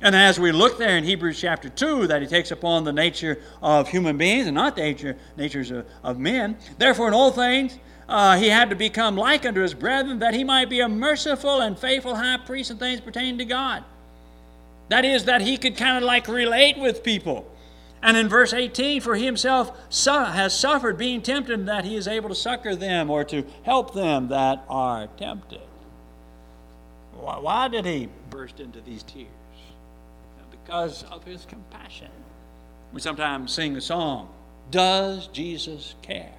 And 0.04 0.16
as 0.16 0.38
we 0.38 0.52
look 0.52 0.78
there 0.78 0.98
in 0.98 1.06
Hebrews 1.06 1.40
chapter 1.40 1.70
2, 1.70 2.08
that 2.08 2.22
he 2.22 2.28
takes 2.28 2.52
upon 2.52 2.84
the 2.84 2.92
nature 2.92 3.40
of 3.62 3.88
human 3.88 4.18
beings 4.18 4.48
and 4.48 4.56
not 4.56 4.76
the 4.76 4.82
nature, 4.82 5.16
natures 5.38 5.72
of, 5.72 5.88
of 6.04 6.20
men. 6.20 6.58
Therefore, 6.78 7.08
in 7.08 7.14
all 7.14 7.32
things, 7.32 7.80
uh, 8.10 8.38
he 8.38 8.50
had 8.50 8.70
to 8.70 8.76
become 8.76 9.16
like 9.16 9.46
unto 9.46 9.62
his 9.62 9.74
brethren 9.74 10.20
that 10.20 10.34
he 10.34 10.44
might 10.44 10.70
be 10.70 10.82
a 10.82 10.90
merciful 10.90 11.62
and 11.62 11.80
faithful 11.80 12.16
high 12.16 12.38
priest 12.38 12.70
in 12.70 12.78
things 12.78 13.00
pertaining 13.00 13.38
to 13.38 13.46
God. 13.46 13.86
That 14.90 15.06
is, 15.06 15.24
that 15.26 15.42
he 15.42 15.58
could 15.58 15.78
kind 15.78 15.98
of 15.98 16.04
like 16.04 16.28
relate 16.28 16.78
with 16.78 17.02
people 17.04 17.50
And 18.02 18.18
in 18.18 18.28
verse 18.28 18.54
18, 18.54 19.00
for 19.00 19.16
he 19.16 19.26
himself 19.26 19.72
su- 19.90 20.12
has 20.12 20.54
suffered 20.54 20.98
being 20.98 21.22
tempted 21.22 21.66
that 21.68 21.86
he 21.86 21.96
is 21.96 22.10
able 22.10 22.28
to 22.28 22.36
succor 22.36 22.76
them 22.76 23.10
or 23.10 23.24
to 23.24 23.46
help 23.64 23.94
them 23.94 24.28
that 24.28 24.66
are 24.70 25.08
tempted. 25.18 25.62
Why, 27.14 27.40
why 27.40 27.68
did 27.70 27.86
he 27.86 28.10
burst 28.30 28.60
into 28.60 28.82
these 28.82 29.04
tears? 29.04 29.30
Because 30.64 31.04
of 31.12 31.24
his 31.24 31.46
compassion. 31.46 32.10
We 32.94 33.02
sometimes 33.02 33.52
sing 33.52 33.74
the 33.74 33.82
song, 33.82 34.30
Does 34.72 35.28
Jesus 35.28 35.96
care? 36.02 36.32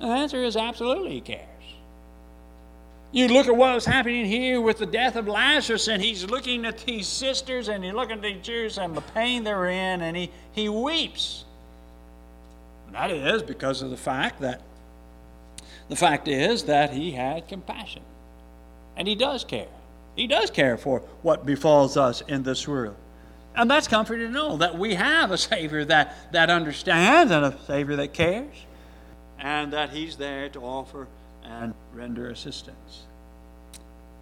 And 0.00 0.10
the 0.10 0.14
answer 0.14 0.42
is 0.42 0.56
absolutely 0.56 1.12
he 1.12 1.20
cares. 1.20 1.48
You 3.12 3.28
look 3.28 3.46
at 3.46 3.54
what 3.54 3.74
was 3.74 3.84
happening 3.84 4.26
here 4.26 4.60
with 4.60 4.78
the 4.78 4.86
death 4.86 5.14
of 5.14 5.28
Lazarus, 5.28 5.86
and 5.86 6.02
he's 6.02 6.24
looking 6.24 6.64
at 6.64 6.78
these 6.78 7.06
sisters, 7.06 7.68
and 7.68 7.84
he's 7.84 7.94
looking 7.94 8.16
at 8.16 8.22
these 8.22 8.42
Jews 8.42 8.76
and 8.76 8.96
the 8.96 9.02
pain 9.02 9.44
they're 9.44 9.68
in, 9.68 10.00
and 10.00 10.16
he, 10.16 10.30
he 10.52 10.68
weeps. 10.68 11.44
That 12.90 13.10
is 13.10 13.42
because 13.42 13.82
of 13.82 13.90
the 13.90 13.96
fact 13.96 14.40
that 14.40 14.60
the 15.88 15.96
fact 15.96 16.28
is 16.28 16.64
that 16.64 16.92
he 16.92 17.12
had 17.12 17.48
compassion. 17.48 18.02
And 18.96 19.06
he 19.06 19.14
does 19.14 19.44
care. 19.44 19.68
He 20.16 20.26
does 20.26 20.50
care 20.50 20.76
for 20.76 21.00
what 21.22 21.44
befalls 21.44 21.96
us 21.96 22.20
in 22.22 22.42
this 22.42 22.68
world. 22.68 22.96
And 23.56 23.70
that's 23.70 23.88
comforting 23.88 24.28
to 24.28 24.32
know 24.32 24.56
that 24.56 24.78
we 24.78 24.94
have 24.94 25.30
a 25.30 25.38
Savior 25.38 25.84
that, 25.86 26.32
that 26.32 26.50
understands 26.50 27.30
and 27.30 27.44
a 27.44 27.56
Savior 27.66 27.96
that 27.96 28.12
cares, 28.12 28.54
and 29.38 29.72
that 29.72 29.90
He's 29.90 30.16
there 30.16 30.48
to 30.50 30.60
offer 30.60 31.06
and 31.44 31.74
render 31.92 32.28
assistance. 32.30 33.04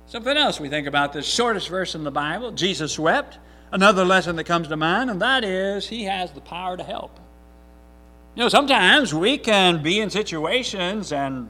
Something 0.07 0.37
else 0.37 0.61
we 0.61 0.68
think 0.68 0.87
about 0.87 1.14
this 1.14 1.26
shortest 1.26 1.68
verse 1.68 1.94
in 1.94 2.05
the 2.05 2.11
Bible 2.11 2.52
Jesus 2.52 2.98
wept. 2.98 3.38
Another 3.70 4.05
lesson 4.05 4.37
that 4.37 4.44
comes 4.44 4.68
to 4.68 4.76
mind, 4.76 5.09
and 5.09 5.22
that 5.22 5.44
is 5.44 5.88
He 5.88 6.05
has 6.05 6.31
the 6.33 6.42
power 6.42 6.76
to 6.76 6.85
help. 6.85 7.18
You 8.35 8.42
know, 8.42 8.48
sometimes 8.50 9.14
we 9.14 9.38
can 9.38 9.83
be 9.83 10.00
in 10.00 10.11
situations 10.11 11.12
and, 11.12 11.48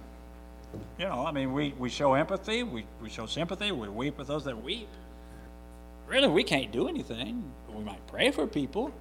you 0.98 1.04
know, 1.04 1.26
I 1.26 1.32
mean, 1.32 1.52
we, 1.52 1.74
we 1.78 1.88
show 1.88 2.14
empathy, 2.14 2.62
we, 2.62 2.84
we 3.00 3.08
show 3.08 3.26
sympathy, 3.26 3.72
we 3.72 3.88
weep 3.88 4.18
with 4.18 4.28
those 4.28 4.44
that 4.44 4.62
weep. 4.62 4.88
Really, 6.06 6.28
we 6.28 6.44
can't 6.44 6.70
do 6.72 6.88
anything. 6.88 7.50
We 7.68 7.82
might 7.82 8.06
pray 8.06 8.30
for 8.30 8.46
people, 8.46 8.92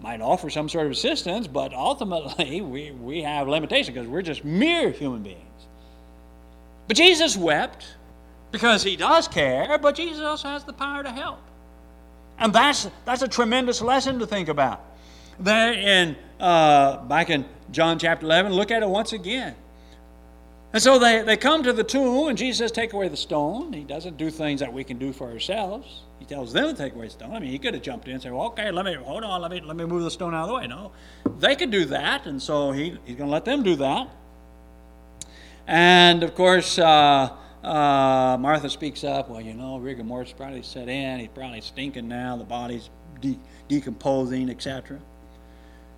might 0.00 0.20
offer 0.20 0.50
some 0.50 0.68
sort 0.68 0.86
of 0.86 0.92
assistance, 0.92 1.46
but 1.46 1.72
ultimately 1.72 2.60
we, 2.62 2.90
we 2.90 3.22
have 3.22 3.48
limitations 3.48 3.94
because 3.94 4.08
we're 4.08 4.22
just 4.22 4.44
mere 4.44 4.90
human 4.90 5.22
beings. 5.22 5.38
But 6.88 6.96
Jesus 6.96 7.36
wept 7.36 7.86
because 8.50 8.82
he 8.82 8.96
does 8.96 9.28
care, 9.28 9.78
but 9.78 9.94
Jesus 9.94 10.20
also 10.20 10.48
has 10.48 10.64
the 10.64 10.72
power 10.72 11.02
to 11.02 11.10
help. 11.10 11.40
And 12.38 12.52
that's, 12.52 12.88
that's 13.04 13.22
a 13.22 13.28
tremendous 13.28 13.80
lesson 13.80 14.18
to 14.18 14.26
think 14.26 14.48
about. 14.48 14.84
There 15.38 15.72
in, 15.72 16.16
uh, 16.38 16.98
back 17.04 17.30
in 17.30 17.44
John 17.70 17.98
chapter 17.98 18.26
11, 18.26 18.52
look 18.52 18.70
at 18.70 18.82
it 18.82 18.88
once 18.88 19.12
again. 19.12 19.54
And 20.72 20.82
so 20.82 20.98
they, 20.98 21.22
they 21.22 21.36
come 21.36 21.62
to 21.64 21.72
the 21.72 21.84
tomb, 21.84 22.28
and 22.28 22.38
Jesus 22.38 22.58
says, 22.58 22.72
Take 22.72 22.94
away 22.94 23.08
the 23.08 23.16
stone. 23.16 23.72
He 23.74 23.84
doesn't 23.84 24.16
do 24.16 24.30
things 24.30 24.60
that 24.60 24.72
we 24.72 24.84
can 24.84 24.98
do 24.98 25.12
for 25.12 25.30
ourselves. 25.30 26.04
He 26.18 26.24
tells 26.24 26.52
them 26.52 26.68
to 26.68 26.74
take 26.74 26.94
away 26.94 27.06
the 27.06 27.12
stone. 27.12 27.34
I 27.34 27.40
mean, 27.40 27.50
he 27.50 27.58
could 27.58 27.74
have 27.74 27.82
jumped 27.82 28.06
in 28.06 28.14
and 28.14 28.22
said, 28.22 28.32
well, 28.32 28.46
Okay, 28.46 28.70
let 28.70 28.84
me, 28.84 28.94
hold 28.94 29.22
on, 29.22 29.42
let 29.42 29.50
me, 29.50 29.60
let 29.60 29.76
me 29.76 29.84
move 29.84 30.02
the 30.02 30.10
stone 30.10 30.34
out 30.34 30.44
of 30.44 30.48
the 30.48 30.54
way. 30.54 30.66
No. 30.66 30.92
They 31.40 31.56
could 31.56 31.70
do 31.70 31.84
that, 31.86 32.26
and 32.26 32.40
so 32.40 32.72
he, 32.72 32.96
he's 33.04 33.16
going 33.16 33.28
to 33.28 33.32
let 33.32 33.44
them 33.44 33.62
do 33.62 33.76
that. 33.76 34.08
And 35.66 36.22
of 36.22 36.34
course, 36.34 36.78
uh, 36.78 37.30
uh, 37.62 38.36
Martha 38.40 38.70
speaks 38.70 39.04
up. 39.04 39.28
Well, 39.28 39.40
you 39.40 39.54
know, 39.54 39.78
rigor 39.78 40.04
mortis 40.04 40.32
probably 40.32 40.62
set 40.62 40.88
in. 40.88 41.20
He's 41.20 41.28
probably 41.28 41.60
stinking 41.60 42.08
now. 42.08 42.36
The 42.36 42.44
body's 42.44 42.88
de- 43.20 43.38
decomposing, 43.68 44.48
etc. 44.50 45.00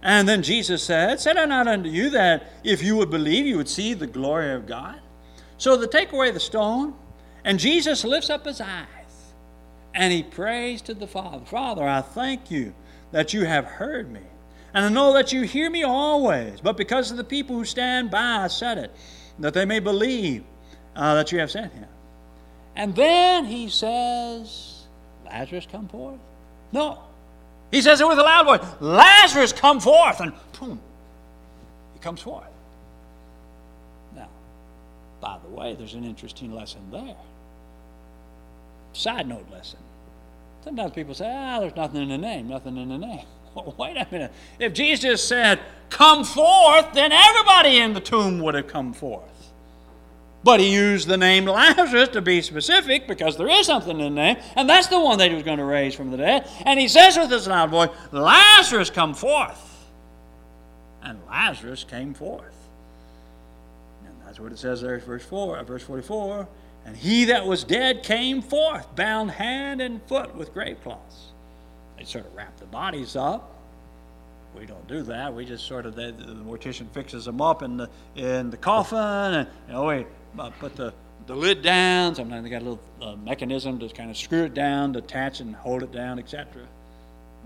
And 0.05 0.29
then 0.29 0.43
Jesus 0.43 0.83
said, 0.83 1.19
Said 1.19 1.39
I 1.39 1.47
not 1.47 1.67
unto 1.67 1.89
you 1.89 2.11
that 2.11 2.53
if 2.63 2.83
you 2.83 2.95
would 2.97 3.11
believe, 3.11 3.47
you 3.47 3.57
would 3.57 3.69
see 3.69 3.95
the 3.95 4.07
glory 4.07 4.53
of 4.53 4.67
God? 4.67 5.01
So 5.57 5.77
they 5.77 5.87
take 5.87 6.13
away 6.13 6.31
the 6.31 6.41
stone, 6.41 6.95
and 7.43 7.59
Jesus 7.59 8.05
lifts 8.05 8.31
up 8.31 8.45
his 8.45 8.61
eyes 8.61 8.87
and 9.95 10.13
he 10.13 10.23
prays 10.23 10.83
to 10.83 10.95
the 10.95 11.07
Father 11.07 11.45
Father, 11.47 11.89
I 11.89 12.01
thank 12.01 12.51
you 12.51 12.75
that 13.13 13.33
you 13.33 13.45
have 13.45 13.65
heard 13.65 14.11
me. 14.11 14.21
And 14.75 14.85
I 14.85 14.89
know 14.89 15.13
that 15.15 15.33
you 15.33 15.43
hear 15.43 15.71
me 15.71 15.85
always, 15.85 16.61
but 16.61 16.77
because 16.77 17.13
of 17.13 17.17
the 17.17 17.25
people 17.25 17.57
who 17.57 17.65
stand 17.65 18.11
by, 18.11 18.43
I 18.43 18.49
said 18.49 18.77
it 18.77 18.91
that 19.39 19.55
they 19.55 19.65
may 19.65 19.79
believe 19.79 20.45
uh, 20.97 21.15
that 21.15 21.31
you 21.33 21.39
have 21.39 21.51
sent 21.51 21.73
him. 21.73 21.87
And 22.77 22.95
then 22.95 23.45
he 23.45 23.69
says, 23.69 24.87
Lazarus, 25.25 25.67
come 25.71 25.89
forth? 25.89 26.19
No. 26.73 26.99
He 27.75 27.83
says 27.83 28.01
it 28.01 28.07
with 28.07 28.21
a 28.21 28.23
loud 28.23 28.47
voice, 28.47 28.61
Lazarus, 28.79 29.53
come 29.53 29.81
forth. 29.81 30.21
And 30.21 30.33
boom, 30.61 30.79
he 31.93 31.99
comes 31.99 32.23
forth. 32.23 32.45
Now, 34.15 34.29
by 35.21 35.39
the 35.43 35.49
way, 35.49 35.75
there's 35.75 35.95
an 35.95 36.05
interesting 36.05 36.55
lesson 36.55 36.83
there. 36.93 37.17
Side 38.93 39.27
note 39.27 39.51
lesson. 39.51 39.81
Sometimes 40.63 40.93
people 40.93 41.15
say, 41.15 41.29
ah, 41.29 41.59
there's 41.59 41.75
nothing 41.75 42.03
in 42.03 42.11
the 42.11 42.19
name, 42.19 42.47
nothing 42.47 42.77
in 42.77 42.91
the 42.91 42.99
name. 42.99 43.27
Well, 43.57 43.73
wait 43.79 43.97
a 43.97 44.07
minute. 44.11 44.33
If 44.59 44.73
Jesus 44.73 45.23
said, 45.23 45.61
come 45.89 46.25
forth, 46.25 46.93
then 46.93 47.13
everybody 47.13 47.79
in 47.79 47.93
the 47.93 48.01
tomb 48.01 48.41
would 48.41 48.55
have 48.55 48.67
come 48.67 48.93
forth. 48.93 49.23
But 50.45 50.61
he 50.61 50.73
used 50.73 51.09
the 51.09 51.17
name 51.17 51.47
Lazarus 51.47 52.11
to 52.11 52.21
be 52.21 52.43
specific 52.43 53.09
because 53.09 53.39
there 53.39 53.49
is 53.49 53.67
something 53.67 53.99
in 53.99 54.15
the 54.15 54.23
name, 54.23 54.37
and 54.55 54.69
that's 54.69 54.89
the 54.89 55.01
one 55.01 55.17
that 55.19 55.31
he 55.31 55.35
was 55.35 55.43
going 55.43 55.59
to 55.59 55.65
raise 55.65 55.95
from 55.95 56.11
the 56.11 56.19
dead. 56.19 56.47
And 56.67 56.79
he 56.79 56.87
says 56.87 57.17
with 57.17 57.31
his 57.31 57.49
loud 57.49 57.71
voice, 57.71 57.89
Lazarus, 58.13 58.91
come 58.91 59.15
forth. 59.15 59.89
And 61.03 61.19
Lazarus 61.27 61.85
came 61.85 62.13
forth. 62.13 62.69
And 64.07 64.15
that's 64.27 64.39
what 64.39 64.53
it 64.53 64.59
says 64.59 64.83
there, 64.83 64.99
verse 64.99 65.25
4, 65.25 65.59
uh, 65.59 65.65
verse 65.65 65.83
44. 65.83 66.47
And 66.85 66.95
he 66.95 67.25
that 67.27 67.47
was 67.47 67.65
dead 67.65 68.03
came 68.03 68.43
forth, 68.43 68.95
bound 68.95 69.31
hand 69.31 69.81
and 69.81 70.03
foot 70.03 70.35
with 70.35 70.53
grave 70.53 70.77
cloths. 70.83 71.33
They 71.97 72.05
sort 72.05 72.27
of 72.27 72.35
wrap 72.35 72.59
the 72.59 72.67
bodies 72.67 73.17
up. 73.17 73.51
We 74.55 74.67
don't 74.67 74.87
do 74.87 75.03
that. 75.05 75.35
We 75.35 75.47
just 75.47 75.67
sort 75.67 75.87
of 75.87 75.97
the, 75.97 76.13
the 76.13 76.35
mortician 76.35 76.89
fixes 76.91 77.25
them 77.25 77.41
up 77.41 77.63
in 77.63 77.77
the 77.77 77.89
in 78.15 78.51
the 78.51 78.57
coffin, 78.57 78.99
and 78.99 79.49
you 79.67 79.73
know 79.73 79.87
we 79.87 80.07
uh, 80.39 80.51
put 80.59 80.77
the 80.77 80.93
the 81.27 81.35
lid 81.35 81.63
down. 81.63 82.15
Sometimes 82.15 82.45
they 82.45 82.51
got 82.51 82.63
a 82.63 82.65
little 82.65 82.81
uh, 83.01 83.17
mechanism 83.17 83.79
to 83.79 83.89
kind 83.89 84.11
of 84.11 84.17
screw 84.17 84.45
it 84.45 84.55
down, 84.55 84.93
to 84.93 84.99
attach 84.99 85.41
and 85.41 85.55
hold 85.55 85.83
it 85.83 85.93
down, 85.93 86.19
etc. 86.19 86.47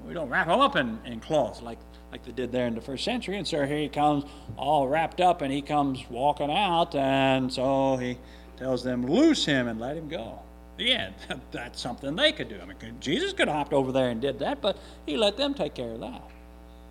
We 0.05 0.15
don't 0.15 0.29
wrap 0.29 0.49
them 0.49 0.61
up 0.61 0.77
in, 0.77 0.99
in 1.05 1.21
cloths 1.21 1.63
like 1.63 1.79
like 2.11 2.25
they 2.25 2.33
did 2.33 2.51
there 2.51 2.67
in 2.67 2.75
the 2.75 2.81
first 2.81 3.05
century. 3.05 3.37
And 3.37 3.47
so 3.47 3.65
here 3.67 3.79
he 3.79 3.89
comes 3.89 4.25
all 4.57 4.89
wrapped 4.89 5.21
up, 5.21 5.43
and 5.43 5.53
he 5.53 5.63
comes 5.63 6.05
walking 6.11 6.51
out, 6.51 6.95
and 6.95 7.53
so 7.53 7.97
he 7.97 8.19
tells 8.57 8.83
them 8.83 9.07
loose 9.07 9.45
him 9.45 9.69
and 9.69 9.79
let 9.79 9.97
him 9.97 10.09
go 10.09 10.41
yeah, 10.79 11.11
that's 11.51 11.81
something 11.81 12.15
they 12.17 12.33
could 12.33 12.49
do. 12.49 12.59
I 12.61 12.65
mean, 12.65 12.77
Jesus 13.01 13.33
could 13.33 13.49
have 13.49 13.57
hopped 13.57 13.73
over 13.73 13.93
there 13.93 14.11
and 14.11 14.21
did 14.21 14.39
that, 14.39 14.61
but 14.61 14.79
he 15.07 15.17
let 15.17 15.37
them 15.37 15.55
take 15.55 15.75
care 15.75 15.93
of 15.93 16.01
that. 16.01 16.23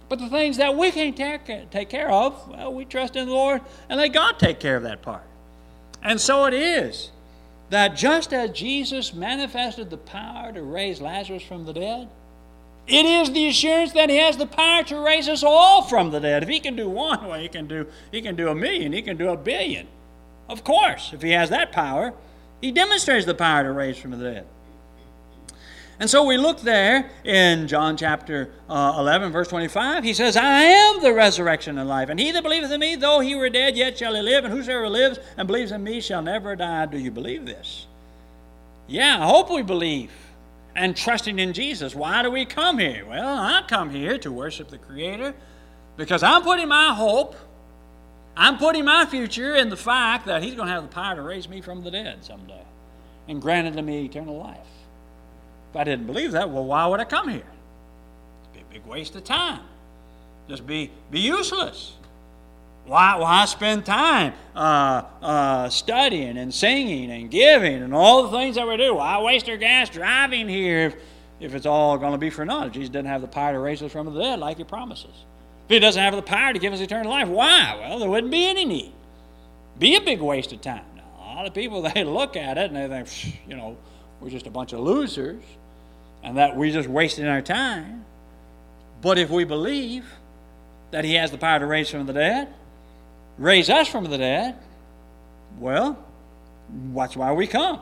But 0.10 0.20
the 0.20 0.30
things 0.30 0.58
that 0.58 0.76
we 0.76 0.92
can't 0.92 1.18
take 1.72 1.90
care 1.90 2.10
of, 2.10 2.48
well, 2.50 2.74
we 2.74 2.86
trust 2.86 3.16
in 3.16 3.28
the 3.28 3.34
Lord 3.34 3.62
and 3.90 4.00
let 4.00 4.14
God 4.14 4.40
take 4.40 4.60
care 4.60 4.78
of 4.78 4.84
that 4.84 5.02
part. 5.02 5.24
And 6.02 6.20
so 6.20 6.46
it 6.46 6.54
is 6.54 7.12
that 7.70 7.96
just 7.96 8.34
as 8.34 8.52
Jesus 8.52 9.14
manifested 9.14 9.90
the 9.90 9.98
power 9.98 10.52
to 10.54 10.62
raise 10.62 11.02
Lazarus 11.02 11.44
from 11.44 11.66
the 11.66 11.74
dead, 11.74 12.08
it 12.88 13.06
is 13.06 13.32
the 13.32 13.48
assurance 13.48 13.92
that 13.94 14.10
he 14.10 14.16
has 14.18 14.38
the 14.38 14.46
power 14.46 14.84
to 14.84 14.98
raise 15.00 15.28
us 15.28 15.44
all 15.44 15.82
from 15.82 16.12
the 16.12 16.20
dead. 16.20 16.44
If 16.44 16.50
he 16.50 16.62
can 16.62 16.76
do 16.76 16.90
one, 16.90 17.28
well, 17.28 17.40
he 17.40 17.50
can 17.50 17.68
do 17.68 17.88
he 18.12 18.22
can 18.22 18.36
do 18.36 18.48
a 18.48 18.56
million, 18.56 18.94
he 18.94 19.02
can 19.02 19.18
do 19.18 19.30
a 19.30 19.38
billion. 19.38 19.88
Of 20.48 20.64
course, 20.64 21.12
if 21.14 21.22
he 21.22 21.32
has 21.32 21.50
that 21.50 21.74
power, 21.74 22.14
he 22.62 22.72
demonstrates 22.72 23.26
the 23.26 23.36
power 23.36 23.64
to 23.64 23.72
raise 23.72 23.98
from 23.98 24.12
the 24.12 24.18
dead. 24.18 24.46
And 26.00 26.10
so 26.10 26.24
we 26.26 26.38
look 26.38 26.62
there 26.62 27.10
in 27.24 27.68
John 27.68 27.98
chapter 27.98 28.52
uh, 28.70 28.96
11, 29.00 29.32
verse 29.32 29.48
25. 29.48 30.04
He 30.04 30.14
says, 30.14 30.38
I 30.38 30.62
am 30.62 31.02
the 31.02 31.12
resurrection 31.12 31.78
and 31.78 31.90
life. 31.90 32.10
And 32.10 32.20
he 32.20 32.32
that 32.32 32.44
believeth 32.44 32.72
in 32.72 32.80
me, 32.80 32.96
though 32.96 33.20
he 33.20 33.36
were 33.36 33.50
dead, 33.50 33.76
yet 33.76 33.98
shall 33.98 34.14
he 34.14 34.22
live. 34.22 34.46
And 34.46 34.54
whosoever 34.54 34.88
lives 34.90 35.20
and 35.38 35.48
believes 35.48 35.72
in 35.72 35.84
me 35.84 36.00
shall 36.00 36.22
never 36.22 36.56
die. 36.56 36.86
Do 36.86 37.00
you 37.00 37.10
believe 37.10 37.46
this? 37.46 37.88
Yeah, 38.88 39.18
I 39.24 39.26
hope 39.26 39.50
we 39.50 39.64
believe 39.64 40.12
and 40.76 40.96
trusting 40.96 41.40
in 41.40 41.54
Jesus. 41.54 41.96
Why 41.96 42.22
do 42.22 42.30
we 42.30 42.46
come 42.46 42.78
here? 42.78 43.04
Well, 43.08 43.38
I 43.38 43.64
come 43.68 43.90
here 43.90 44.20
to 44.20 44.32
worship 44.32 44.70
the 44.70 44.78
Creator 44.78 45.34
because 45.98 46.22
I'm 46.22 46.44
putting 46.44 46.68
my 46.68 46.94
hope 46.94 47.36
I'm 48.38 48.60
putting 48.60 48.86
my 48.86 49.08
future 49.08 49.56
in 49.56 49.70
the 49.70 49.78
fact 49.78 50.28
that 50.28 50.44
He's 50.44 50.54
going 50.54 50.68
to 50.68 50.74
have 50.74 50.84
the 50.84 50.94
power 50.94 51.16
to 51.16 51.24
raise 51.24 51.50
me 51.50 51.60
from 51.60 51.84
the 51.84 51.90
dead 51.90 52.24
someday 52.24 52.62
and 53.28 53.42
granted 53.42 53.74
to 53.74 53.82
me 53.82 54.06
eternal 54.06 54.38
life. 54.38 54.60
I 55.78 55.84
didn't 55.84 56.08
believe 56.08 56.32
that, 56.34 56.50
well, 56.50 56.66
why 56.66 56.86
would 56.88 57.00
I 57.00 57.06
come 57.06 57.30
here? 57.30 57.44
It'd 58.54 58.70
be 58.70 58.78
a 58.78 58.80
big 58.82 58.90
waste 58.90 59.16
of 59.16 59.24
time. 59.24 59.62
Just 60.50 60.66
be, 60.66 60.92
be 61.12 61.20
useless. 61.20 61.94
Why, 62.86 63.18
why 63.18 63.44
spend 63.46 63.86
time 63.86 64.34
uh, 64.56 65.04
uh, 65.22 65.70
studying 65.70 66.38
and 66.38 66.54
singing 66.54 67.12
and 67.12 67.30
giving 67.30 67.84
and 67.84 67.94
all 67.94 68.24
the 68.24 68.38
things 68.38 68.56
that 68.56 68.66
we 68.66 68.78
do? 68.78 68.96
Why 68.96 69.22
waste 69.22 69.50
our 69.50 69.58
gas 69.58 69.90
driving 69.90 70.48
here 70.48 70.88
if, 70.88 70.96
if 71.42 71.54
it's 71.54 71.66
all 71.66 71.98
going 71.98 72.14
to 72.14 72.18
be 72.18 72.30
for 72.30 72.46
naught. 72.46 72.72
Jesus 72.72 72.90
doesn't 72.90 73.06
have 73.06 73.22
the 73.22 73.28
power 73.28 73.52
to 73.52 73.60
raise 73.60 73.82
us 73.84 73.92
from 73.92 74.14
the 74.14 74.22
dead 74.22 74.40
like 74.40 74.56
he 74.56 74.64
promises. 74.64 75.26
If 75.66 75.70
he 75.74 75.80
doesn't 75.80 76.02
have 76.02 76.16
the 76.16 76.22
power 76.22 76.54
to 76.54 76.60
give 76.60 76.72
us 76.72 76.80
eternal 76.80 77.12
life, 77.12 77.28
why? 77.28 77.76
Well, 77.78 78.00
there 78.00 78.10
wouldn't 78.10 78.32
be 78.32 78.48
any 78.48 78.64
need. 78.64 78.94
Be 79.78 79.98
a 79.98 80.02
big 80.02 80.22
waste 80.22 80.54
of 80.54 80.62
time. 80.62 80.86
Now, 80.96 81.04
a 81.20 81.36
lot 81.36 81.46
of 81.46 81.54
people, 81.54 81.82
they 81.94 82.06
look 82.06 82.38
at 82.38 82.58
it 82.58 82.72
and 82.72 82.76
they 82.76 83.04
think, 83.04 83.50
you 83.50 83.58
know, 83.58 83.76
we're 84.22 84.30
just 84.30 84.48
a 84.48 84.52
bunch 84.52 84.72
of 84.72 84.80
losers 84.80 85.44
and 86.28 86.36
that 86.36 86.58
we're 86.58 86.74
just 86.74 86.90
wasting 86.90 87.26
our 87.26 87.42
time. 87.42 88.04
But 89.02 89.18
if 89.18 89.30
we 89.30 89.46
believe 89.46 90.06
that 90.92 91.06
he 91.06 91.14
has 91.14 91.32
the 91.32 91.38
power 91.38 91.60
to 91.60 91.66
raise 91.66 91.90
from 91.90 92.06
the 92.06 92.12
dead, 92.12 92.50
raise 93.38 93.70
us 93.70 93.88
from 93.88 94.04
the 94.04 94.18
dead, 94.18 94.58
well, 95.58 95.98
that's 96.94 97.16
why 97.16 97.32
we 97.32 97.48
come. 97.48 97.80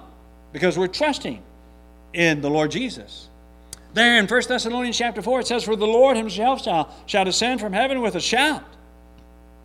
Because 0.53 0.77
we're 0.77 0.87
trusting 0.87 1.41
in 2.13 2.41
the 2.41 2.49
Lord 2.51 2.69
Jesus. 2.69 3.29
There 3.95 4.19
in 4.19 4.27
1 4.27 4.41
Thessalonians 4.47 4.95
chapter 4.95 5.23
4, 5.23 5.39
it 5.39 5.47
says, 5.47 5.63
For 5.63 5.75
the 5.75 5.87
Lord 5.87 6.15
himself 6.15 6.63
shall, 6.63 6.93
shall 7.07 7.25
descend 7.25 7.59
from 7.59 7.73
heaven 7.73 7.99
with 7.99 8.13
a 8.13 8.21
shout, 8.21 8.63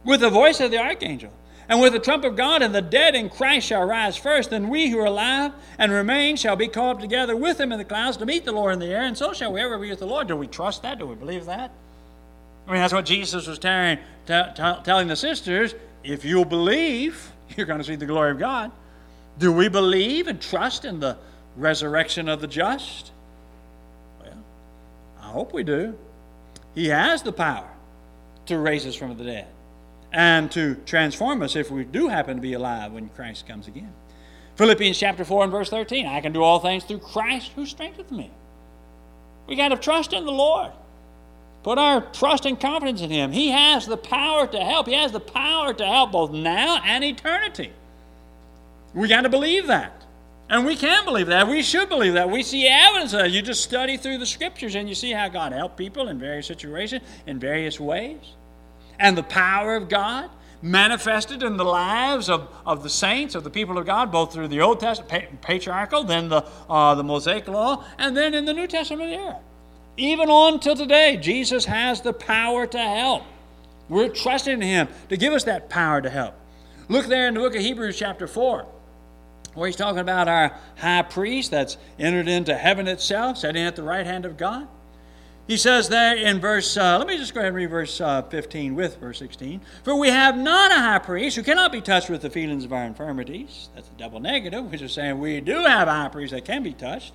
with 0.05 0.21
the 0.21 0.31
voice 0.31 0.59
of 0.61 0.71
the 0.71 0.79
archangel, 0.79 1.33
and 1.71 1.81
with 1.81 1.93
the 1.93 2.01
trump 2.01 2.25
of 2.25 2.35
God, 2.35 2.63
and 2.63 2.75
the 2.75 2.83
dead 2.83 3.15
in 3.15 3.31
Christ 3.31 3.69
shall 3.69 3.85
rise 3.85 4.17
first. 4.17 4.51
Then 4.51 4.69
we 4.69 4.91
who 4.91 4.99
are 4.99 5.07
alive 5.07 5.53
and 5.79 5.93
remain 5.93 6.35
shall 6.35 6.57
be 6.57 6.69
up 6.69 6.99
together 6.99 7.37
with 7.37 7.61
him 7.61 7.71
in 7.71 7.79
the 7.79 7.85
clouds 7.85 8.17
to 8.17 8.27
meet 8.27 8.45
the 8.45 8.51
Lord 8.51 8.73
in 8.73 8.81
the 8.81 8.87
air, 8.87 9.05
and 9.05 9.17
so 9.17 9.33
shall 9.33 9.53
we 9.53 9.61
ever 9.61 9.79
be 9.79 9.89
with 9.89 10.01
the 10.01 10.07
Lord. 10.07 10.27
Do 10.27 10.35
we 10.35 10.49
trust 10.49 10.83
that? 10.83 10.99
Do 10.99 11.07
we 11.07 11.15
believe 11.15 11.47
that? 11.47 11.71
I 12.67 12.73
mean, 12.73 12.81
that's 12.81 12.93
what 12.93 13.07
Jesus 13.07 13.47
was 13.47 13.61
telling, 13.61 13.99
t- 14.27 14.43
t- 14.57 14.83
telling 14.83 15.07
the 15.07 15.15
sisters. 15.15 15.77
If 16.03 16.25
you'll 16.25 16.45
believe, 16.45 17.31
you're 17.57 17.67
going 17.67 17.79
to 17.79 17.85
see 17.85 17.95
the 17.95 18.07
glory 18.07 18.33
of 18.33 18.41
God. 18.41 18.73
Do 19.39 19.53
we 19.53 19.69
believe 19.69 20.27
and 20.27 20.43
trust 20.43 20.85
in 20.85 20.99
the 20.99 21.19
resurrection 21.57 22.29
of 22.29 22.41
the 22.41 22.49
just? 22.49 23.13
Well, 24.21 24.43
I 25.21 25.27
hope 25.27 25.53
we 25.53 25.63
do. 25.63 25.97
He 26.75 26.89
has 26.89 27.23
the 27.23 27.33
power 27.33 27.71
to 28.47 28.59
raise 28.59 28.87
us 28.87 28.97
from 28.97 29.17
the 29.17 29.23
dead 29.23 29.47
and 30.13 30.51
to 30.53 30.75
transform 30.87 31.43
us 31.43 31.57
if 31.57 31.71
we 31.71 31.85
do 31.85 32.09
happen 32.09 32.37
to 32.37 32.43
be 32.43 32.53
alive 32.53 32.93
when 32.93 33.09
Christ 33.11 33.47
comes 33.47 33.69
again. 33.69 33.93
Philippians 34.57 34.99
chapter 34.99 35.25
4 35.25 35.45
and 35.45 35.53
verse 35.53 35.71
13 35.71 36.07
I 36.07 36.21
can 36.21 36.33
do 36.33 36.43
all 36.43 36.59
things 36.59 36.85
through 36.85 36.99
Christ 36.99 37.53
who 37.55 37.65
strengthens 37.67 38.11
me. 38.11 38.31
We 39.47 39.57
got 39.57 39.69
to 39.69 39.77
trust 39.77 40.13
in 40.13 40.25
the 40.27 40.33
Lord. 40.33 40.73
Put 41.63 41.79
our 41.79 42.01
trust 42.13 42.47
and 42.47 42.59
confidence 42.59 43.03
in 43.03 43.11
Him. 43.11 43.33
He 43.33 43.49
has 43.51 43.87
the 43.87 43.97
power 43.97 44.47
to 44.47 44.61
help. 44.61 44.87
He 44.87 44.95
has 44.95 45.13
the 45.13 45.21
power 45.21 45.75
to 45.75 45.85
help 45.85 46.13
both 46.13 46.31
now 46.31 46.81
and 46.85 47.05
eternity. 47.05 47.73
We 48.95 49.09
got 49.09 49.23
to 49.23 49.29
believe 49.29 49.67
that. 49.67 50.05
And 50.49 50.67
we 50.67 50.75
can 50.75 51.05
believe 51.05 51.29
that. 51.29 51.47
We 51.47 51.63
should 51.63 51.89
believe 51.89 52.15
that. 52.15 52.29
We 52.29 52.43
see 52.43 52.67
evidence 52.67 53.13
of 53.13 53.21
that. 53.21 53.31
You 53.31 53.41
just 53.41 53.63
study 53.63 53.97
through 53.97 54.19
the 54.19 54.27
scriptures 54.27 54.75
and 54.75 54.89
you 54.89 54.95
see 54.95 55.13
how 55.13 55.29
God 55.29 55.53
helped 55.53 55.77
people 55.77 56.09
in 56.09 56.19
various 56.19 56.47
situations, 56.47 57.03
in 57.27 57.39
various 57.39 57.79
ways. 57.79 58.35
And 59.01 59.19
the 59.19 59.25
power 59.25 59.75
of 59.75 59.89
God 59.89 60.31
manifested 60.63 61.43
in 61.43 61.57
the 61.57 61.65
lives 61.65 62.29
of, 62.29 62.49
of 62.67 62.83
the 62.83 62.91
saints, 62.91 63.35
of 63.35 63.43
the 63.43 63.51
people 63.51 63.79
of 63.79 63.87
God, 63.87 64.13
both 64.13 64.33
through 64.33 64.49
the 64.49 64.61
Old 64.61 64.79
Testament, 64.79 65.41
patriarchal, 65.41 66.05
then 66.05 66.29
the, 66.29 66.47
uh, 66.69 66.95
the 66.95 67.03
Mosaic 67.03 67.49
Law, 67.49 67.85
and 67.99 68.17
then 68.17 68.35
in 68.35 68.45
the 68.45 68.53
New 68.53 68.67
Testament 68.67 69.11
era. 69.11 69.41
Even 69.97 70.29
on 70.29 70.61
till 70.61 70.77
today, 70.77 71.17
Jesus 71.17 71.65
has 71.65 72.03
the 72.03 72.13
power 72.13 72.67
to 72.67 72.79
help. 72.79 73.25
We're 73.89 74.11
trusting 74.11 74.53
in 74.53 74.63
Him 74.63 74.89
to 75.09 75.17
give 75.17 75.33
us 75.33 75.45
that 75.45 75.71
power 75.71 76.01
to 76.01 76.11
help. 76.11 76.35
Look 76.89 77.07
there 77.07 77.27
in 77.27 77.35
the 77.35 77.41
book 77.41 77.57
of 77.57 77.63
Hebrews, 77.63 77.99
chapter 77.99 78.29
4 78.29 78.67
where 79.55 79.67
he's 79.67 79.77
talking 79.77 79.99
about 79.99 80.29
our 80.29 80.57
high 80.77 81.03
priest 81.03 81.51
that's 81.51 81.77
entered 81.99 82.29
into 82.29 82.55
heaven 82.55 82.87
itself, 82.87 83.39
sitting 83.39 83.65
at 83.65 83.77
the 83.77 83.83
right 83.83 84.07
hand 84.07 84.25
of 84.25 84.37
God. 84.37 84.69
He 85.51 85.57
says 85.57 85.89
there 85.89 86.17
in 86.17 86.39
verse, 86.39 86.77
uh, 86.77 86.97
let 86.97 87.09
me 87.09 87.17
just 87.17 87.35
go 87.35 87.41
ahead 87.41 87.49
and 87.49 87.57
read 87.57 87.71
verse 87.71 88.01
uh, 88.01 88.23
15 88.23 88.77
with 88.77 88.99
verse 88.99 89.19
16. 89.19 89.61
For 89.83 89.97
we 89.97 90.07
have 90.07 90.39
not 90.39 90.71
a 90.71 90.77
high 90.77 91.01
priest 91.01 91.35
who 91.35 91.43
cannot 91.43 91.73
be 91.73 91.81
touched 91.81 92.09
with 92.09 92.23
the 92.23 92.31
feelings 92.31 92.65
of 92.65 92.73
our 92.73 92.85
infirmities. 92.85 93.69
That's 93.75 93.89
a 93.89 93.99
double 93.99 94.21
negative, 94.21 94.71
which 94.71 94.81
is 94.81 94.93
saying 94.93 95.19
we 95.19 95.41
do 95.41 95.57
have 95.65 95.89
a 95.89 95.91
high 95.91 96.09
priest 96.09 96.33
that 96.35 96.45
can 96.45 96.63
be 96.63 96.73
touched. 96.73 97.15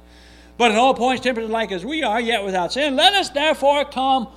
But 0.58 0.72
in 0.72 0.76
all 0.76 0.94
points 0.94 1.24
tempted 1.24 1.50
like 1.50 1.72
as 1.72 1.86
we 1.86 2.04
are, 2.04 2.20
yet 2.20 2.44
without 2.44 2.74
sin. 2.74 2.98
Let 2.98 3.14
us 3.14 3.30
therefore 3.30 3.86
come 3.86 4.28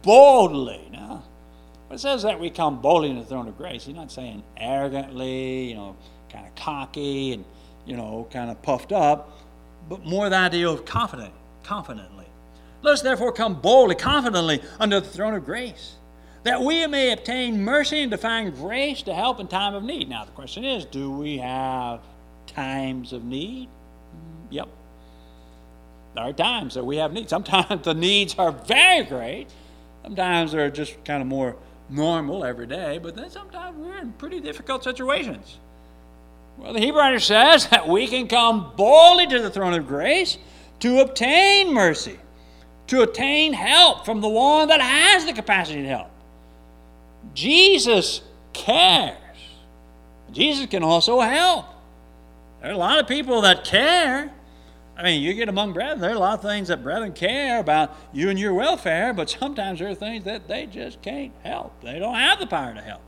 boldly. 0.00 0.88
Now, 0.90 1.22
it 1.90 2.00
says 2.00 2.22
that 2.22 2.40
we 2.40 2.48
come 2.48 2.80
boldly 2.80 3.12
to 3.12 3.20
the 3.20 3.26
throne 3.26 3.46
of 3.46 3.58
grace. 3.58 3.84
He's 3.84 3.94
not 3.94 4.10
saying 4.10 4.42
arrogantly, 4.56 5.68
you 5.68 5.74
know, 5.74 5.96
kind 6.32 6.46
of 6.46 6.54
cocky 6.54 7.34
and, 7.34 7.44
you 7.84 7.94
know, 7.94 8.26
kind 8.30 8.50
of 8.50 8.62
puffed 8.62 8.92
up, 8.92 9.38
but 9.86 10.02
more 10.06 10.30
the 10.30 10.36
idea 10.36 10.70
of 10.70 10.86
confident, 10.86 11.34
confidently. 11.62 12.17
Let 12.82 12.92
us 12.94 13.02
therefore 13.02 13.32
come 13.32 13.60
boldly, 13.60 13.96
confidently 13.96 14.62
under 14.78 15.00
the 15.00 15.08
throne 15.08 15.34
of 15.34 15.44
grace, 15.44 15.96
that 16.44 16.62
we 16.62 16.86
may 16.86 17.12
obtain 17.12 17.62
mercy 17.62 18.02
and 18.02 18.10
to 18.12 18.18
find 18.18 18.54
grace 18.54 19.02
to 19.02 19.14
help 19.14 19.40
in 19.40 19.48
time 19.48 19.74
of 19.74 19.82
need. 19.82 20.08
Now, 20.08 20.24
the 20.24 20.32
question 20.32 20.64
is 20.64 20.84
do 20.84 21.10
we 21.10 21.38
have 21.38 22.00
times 22.46 23.12
of 23.12 23.24
need? 23.24 23.68
Mm, 23.68 24.46
yep. 24.50 24.68
There 26.14 26.24
are 26.24 26.32
times 26.32 26.74
that 26.74 26.84
we 26.84 26.96
have 26.96 27.12
needs. 27.12 27.30
Sometimes 27.30 27.82
the 27.84 27.94
needs 27.94 28.34
are 28.38 28.52
very 28.52 29.04
great. 29.04 29.48
Sometimes 30.02 30.52
they're 30.52 30.70
just 30.70 31.04
kind 31.04 31.20
of 31.20 31.28
more 31.28 31.56
normal 31.90 32.44
every 32.44 32.66
day, 32.66 32.98
but 32.98 33.16
then 33.16 33.30
sometimes 33.30 33.76
we're 33.76 33.98
in 33.98 34.12
pretty 34.12 34.40
difficult 34.40 34.84
situations. 34.84 35.58
Well, 36.56 36.72
the 36.72 36.80
Hebrew 36.80 37.00
writer 37.00 37.20
says 37.20 37.66
that 37.70 37.88
we 37.88 38.06
can 38.06 38.26
come 38.28 38.72
boldly 38.76 39.26
to 39.28 39.40
the 39.40 39.50
throne 39.50 39.74
of 39.74 39.86
grace 39.86 40.38
to 40.80 41.00
obtain 41.00 41.72
mercy, 41.72 42.18
to 42.88 43.02
obtain 43.02 43.52
help 43.52 44.04
from 44.04 44.20
the 44.20 44.28
one 44.28 44.68
that 44.68 44.80
has 44.80 45.24
the 45.24 45.32
capacity 45.32 45.82
to 45.82 45.88
help. 45.88 46.10
Jesus 47.34 48.22
cares. 48.52 49.16
Jesus 50.32 50.66
can 50.66 50.82
also 50.82 51.20
help. 51.20 51.66
There 52.60 52.70
are 52.70 52.74
a 52.74 52.78
lot 52.78 52.98
of 52.98 53.06
people 53.06 53.42
that 53.42 53.64
care. 53.64 54.32
I 54.96 55.02
mean, 55.02 55.22
you 55.22 55.32
get 55.34 55.48
among 55.48 55.74
brethren, 55.74 56.00
there 56.00 56.10
are 56.10 56.16
a 56.16 56.18
lot 56.18 56.34
of 56.34 56.42
things 56.42 56.68
that 56.68 56.82
brethren 56.82 57.12
care 57.12 57.60
about 57.60 57.94
you 58.12 58.30
and 58.30 58.38
your 58.38 58.52
welfare, 58.52 59.12
but 59.12 59.30
sometimes 59.30 59.78
there 59.78 59.88
are 59.88 59.94
things 59.94 60.24
that 60.24 60.48
they 60.48 60.66
just 60.66 61.00
can't 61.02 61.32
help. 61.44 61.80
They 61.82 62.00
don't 62.00 62.16
have 62.16 62.40
the 62.40 62.48
power 62.48 62.74
to 62.74 62.80
help. 62.80 63.00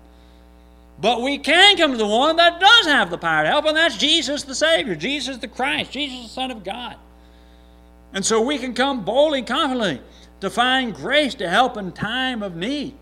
But 1.00 1.22
we 1.22 1.38
can 1.38 1.76
come 1.76 1.92
to 1.92 1.96
the 1.96 2.06
one 2.06 2.36
that 2.36 2.60
does 2.60 2.86
have 2.86 3.10
the 3.10 3.18
power 3.18 3.42
to 3.42 3.48
help, 3.48 3.64
and 3.64 3.76
that's 3.76 3.96
Jesus 3.96 4.44
the 4.44 4.54
Savior, 4.54 4.94
Jesus 4.94 5.38
the 5.38 5.48
Christ, 5.48 5.90
Jesus 5.90 6.22
the 6.22 6.28
Son 6.28 6.50
of 6.50 6.62
God. 6.62 6.96
And 8.12 8.24
so 8.24 8.40
we 8.40 8.58
can 8.58 8.74
come 8.74 9.04
boldly 9.04 9.42
confidently 9.42 10.00
to 10.40 10.50
find 10.50 10.94
grace 10.94 11.34
to 11.36 11.48
help 11.48 11.76
in 11.76 11.92
time 11.92 12.42
of 12.42 12.56
need. 12.56 12.94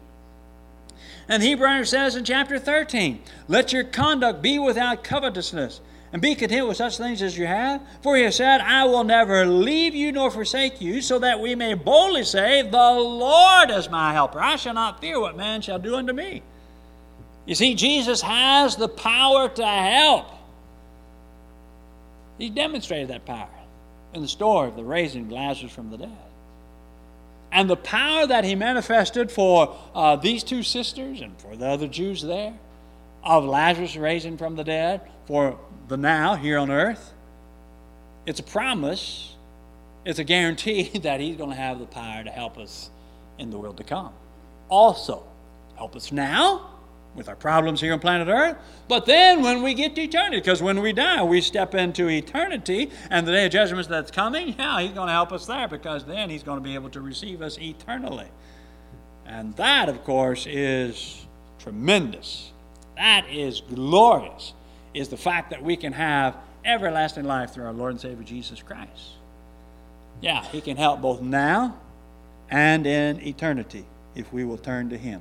And 1.28 1.42
Hebrew 1.42 1.84
says 1.84 2.16
in 2.16 2.24
chapter 2.24 2.58
13, 2.58 3.22
Let 3.48 3.72
your 3.72 3.84
conduct 3.84 4.42
be 4.42 4.58
without 4.58 5.04
covetousness, 5.04 5.80
and 6.10 6.22
be 6.22 6.34
content 6.34 6.66
with 6.66 6.78
such 6.78 6.96
things 6.96 7.20
as 7.20 7.36
you 7.36 7.46
have. 7.46 7.82
For 8.02 8.16
he 8.16 8.22
has 8.22 8.36
said, 8.36 8.62
I 8.62 8.84
will 8.84 9.04
never 9.04 9.44
leave 9.44 9.94
you 9.94 10.10
nor 10.10 10.30
forsake 10.30 10.80
you, 10.80 11.02
so 11.02 11.18
that 11.18 11.40
we 11.40 11.54
may 11.54 11.74
boldly 11.74 12.24
say, 12.24 12.62
The 12.62 12.76
Lord 12.76 13.70
is 13.70 13.90
my 13.90 14.12
helper. 14.12 14.40
I 14.40 14.56
shall 14.56 14.74
not 14.74 15.00
fear 15.00 15.20
what 15.20 15.36
man 15.36 15.60
shall 15.60 15.78
do 15.78 15.96
unto 15.96 16.14
me. 16.14 16.42
You 17.44 17.54
see, 17.54 17.74
Jesus 17.74 18.22
has 18.22 18.76
the 18.76 18.88
power 18.88 19.48
to 19.48 19.66
help. 19.66 20.26
He 22.38 22.50
demonstrated 22.50 23.08
that 23.08 23.26
power 23.26 23.48
in 24.14 24.22
the 24.22 24.28
story 24.28 24.68
of 24.68 24.76
the 24.76 24.84
raising 24.84 25.28
Lazarus 25.28 25.72
from 25.72 25.90
the 25.90 25.98
dead. 25.98 26.16
And 27.50 27.68
the 27.68 27.76
power 27.76 28.26
that 28.26 28.44
he 28.44 28.54
manifested 28.54 29.30
for 29.32 29.76
uh, 29.94 30.16
these 30.16 30.44
two 30.44 30.62
sisters 30.62 31.20
and 31.20 31.38
for 31.40 31.56
the 31.56 31.66
other 31.66 31.88
Jews 31.88 32.22
there 32.22 32.54
of 33.22 33.44
Lazarus 33.44 33.96
raising 33.96 34.36
from 34.36 34.56
the 34.56 34.64
dead 34.64 35.00
for 35.26 35.58
the 35.88 35.96
now 35.96 36.34
here 36.34 36.58
on 36.58 36.70
earth, 36.70 37.12
it's 38.26 38.40
a 38.40 38.44
promise, 38.44 39.34
it's 40.04 40.18
a 40.18 40.24
guarantee 40.24 40.98
that 41.02 41.20
he's 41.20 41.36
going 41.36 41.50
to 41.50 41.56
have 41.56 41.78
the 41.78 41.86
power 41.86 42.22
to 42.24 42.30
help 42.30 42.58
us 42.58 42.90
in 43.38 43.50
the 43.50 43.58
world 43.58 43.78
to 43.78 43.84
come. 43.84 44.12
Also, 44.68 45.22
help 45.76 45.96
us 45.96 46.12
now 46.12 46.77
with 47.14 47.28
our 47.28 47.36
problems 47.36 47.80
here 47.80 47.92
on 47.92 47.98
planet 47.98 48.28
Earth. 48.28 48.56
But 48.86 49.06
then 49.06 49.42
when 49.42 49.62
we 49.62 49.74
get 49.74 49.94
to 49.96 50.02
eternity, 50.02 50.38
because 50.38 50.62
when 50.62 50.80
we 50.80 50.92
die, 50.92 51.22
we 51.22 51.40
step 51.40 51.74
into 51.74 52.08
eternity, 52.08 52.90
and 53.10 53.26
the 53.26 53.32
day 53.32 53.46
of 53.46 53.52
judgment 53.52 53.88
that's 53.88 54.10
coming, 54.10 54.54
yeah, 54.58 54.80
He's 54.80 54.92
going 54.92 55.08
to 55.08 55.12
help 55.12 55.32
us 55.32 55.46
there 55.46 55.68
because 55.68 56.04
then 56.04 56.30
He's 56.30 56.42
going 56.42 56.58
to 56.58 56.64
be 56.64 56.74
able 56.74 56.90
to 56.90 57.00
receive 57.00 57.42
us 57.42 57.58
eternally. 57.58 58.28
And 59.26 59.54
that, 59.56 59.88
of 59.88 60.04
course, 60.04 60.46
is 60.46 61.26
tremendous. 61.58 62.52
That 62.96 63.28
is 63.28 63.60
glorious, 63.60 64.54
is 64.94 65.08
the 65.08 65.16
fact 65.16 65.50
that 65.50 65.62
we 65.62 65.76
can 65.76 65.92
have 65.92 66.36
everlasting 66.64 67.24
life 67.24 67.52
through 67.52 67.66
our 67.66 67.72
Lord 67.72 67.92
and 67.92 68.00
Savior 68.00 68.24
Jesus 68.24 68.62
Christ. 68.62 69.16
Yeah, 70.20 70.44
He 70.44 70.60
can 70.60 70.76
help 70.76 71.00
both 71.00 71.20
now 71.20 71.76
and 72.50 72.86
in 72.86 73.20
eternity 73.26 73.84
if 74.14 74.32
we 74.32 74.44
will 74.44 74.58
turn 74.58 74.88
to 74.90 74.98
Him. 74.98 75.20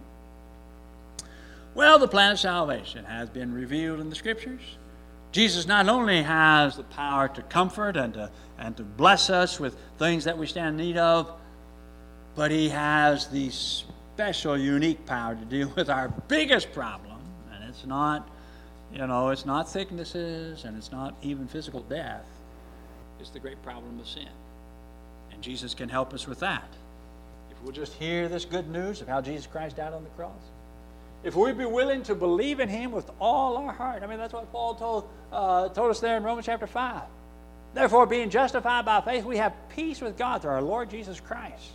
Well, 1.78 2.00
the 2.00 2.08
plan 2.08 2.32
of 2.32 2.40
salvation 2.40 3.06
has 3.06 3.30
been 3.30 3.54
revealed 3.54 4.00
in 4.00 4.10
the 4.10 4.16
Scriptures. 4.16 4.62
Jesus 5.32 5.68
not 5.68 5.88
only 5.88 6.24
has 6.24 6.76
the 6.76 6.82
power 6.82 7.28
to 7.28 7.44
comfort 7.44 7.96
and 7.96 8.16
to, 8.16 8.32
and 8.58 8.76
to 8.78 8.84
bless 8.84 9.30
us 9.30 9.60
with 9.60 9.78
things 10.00 10.24
that 10.24 10.36
we 10.36 10.48
stand 10.48 10.70
in 10.82 10.88
need 10.88 10.98
of, 10.98 11.32
but 12.34 12.50
he 12.50 12.70
has 12.70 13.28
the 13.28 13.52
special, 13.52 14.58
unique 14.58 15.06
power 15.06 15.36
to 15.36 15.46
deal 15.46 15.72
with 15.76 15.88
our 15.88 16.10
biggest 16.28 16.74
problem. 16.74 17.20
And 17.54 17.63
it's 17.70 17.86
not, 17.86 18.28
you 18.92 19.06
know, 19.06 19.30
it's 19.30 19.46
not 19.46 19.70
sicknesses 19.70 20.63
and 20.63 20.76
it's 20.76 20.92
not 20.92 21.13
even 21.22 21.48
physical 21.48 21.82
death. 21.82 22.26
It's 23.20 23.30
the 23.30 23.40
great 23.40 23.62
problem 23.62 24.00
of 24.00 24.08
sin. 24.08 24.30
And 25.32 25.44
Jesus 25.44 25.76
can 25.76 25.90
help 25.90 26.12
us 26.16 26.28
with 26.28 26.40
that. 26.40 26.74
If 27.52 27.62
we'll 27.62 27.72
just 27.72 27.94
hear 27.94 28.28
this 28.28 28.46
good 28.46 28.68
news 28.68 29.00
of 29.00 29.08
how 29.08 29.22
Jesus 29.22 29.46
Christ 29.46 29.76
died 29.76 29.94
on 29.94 30.04
the 30.04 30.10
cross, 30.10 30.42
if 31.24 31.36
we 31.36 31.52
be 31.52 31.66
willing 31.66 32.04
to 32.04 32.16
believe 32.16 32.60
in 32.60 32.70
Him 32.70 32.92
with 32.92 33.10
all 33.20 33.58
our 33.58 33.74
heart, 33.74 34.04
I 34.04 34.08
mean, 34.08 34.18
that's 34.18 34.34
what 34.34 34.52
Paul 34.52 34.76
told, 34.76 35.10
uh, 35.32 35.70
told 35.70 35.90
us 35.90 36.00
there 36.00 36.18
in 36.18 36.24
Romans 36.24 36.46
chapter 36.46 36.68
5. 36.68 37.02
Therefore, 37.74 38.06
being 38.06 38.30
justified 38.30 38.86
by 38.86 39.02
faith, 39.02 39.26
we 39.26 39.38
have 39.38 39.54
peace 39.70 40.02
with 40.02 40.18
God 40.18 40.42
through 40.42 40.52
our 40.52 40.62
Lord 40.62 40.90
Jesus 40.90 41.20
Christ. 41.20 41.72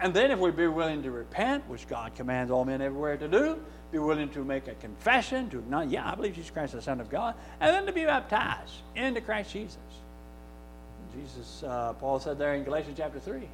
And 0.00 0.12
then, 0.12 0.30
if 0.30 0.38
we 0.38 0.50
be 0.50 0.66
willing 0.66 1.02
to 1.04 1.10
repent, 1.10 1.68
which 1.68 1.86
God 1.86 2.14
commands 2.16 2.50
all 2.50 2.64
men 2.64 2.82
everywhere 2.82 3.16
to 3.16 3.28
do, 3.28 3.58
be 3.92 3.98
willing 3.98 4.28
to 4.30 4.44
make 4.44 4.66
a 4.66 4.74
confession, 4.74 5.48
to 5.50 5.58
acknowledge, 5.58 5.90
yeah, 5.90 6.10
I 6.10 6.16
believe 6.16 6.34
Jesus 6.34 6.50
Christ 6.50 6.74
is 6.74 6.80
the 6.80 6.82
Son 6.82 7.00
of 7.00 7.08
God, 7.08 7.34
and 7.60 7.74
then 7.74 7.86
to 7.86 7.92
be 7.92 8.04
baptized 8.04 8.74
into 8.96 9.20
Christ 9.20 9.52
Jesus. 9.52 9.78
Jesus, 11.14 11.62
uh, 11.62 11.92
Paul 11.94 12.18
said 12.18 12.38
there 12.38 12.54
in 12.54 12.64
Galatians 12.64 12.96
chapter 12.98 13.20
3, 13.20 13.48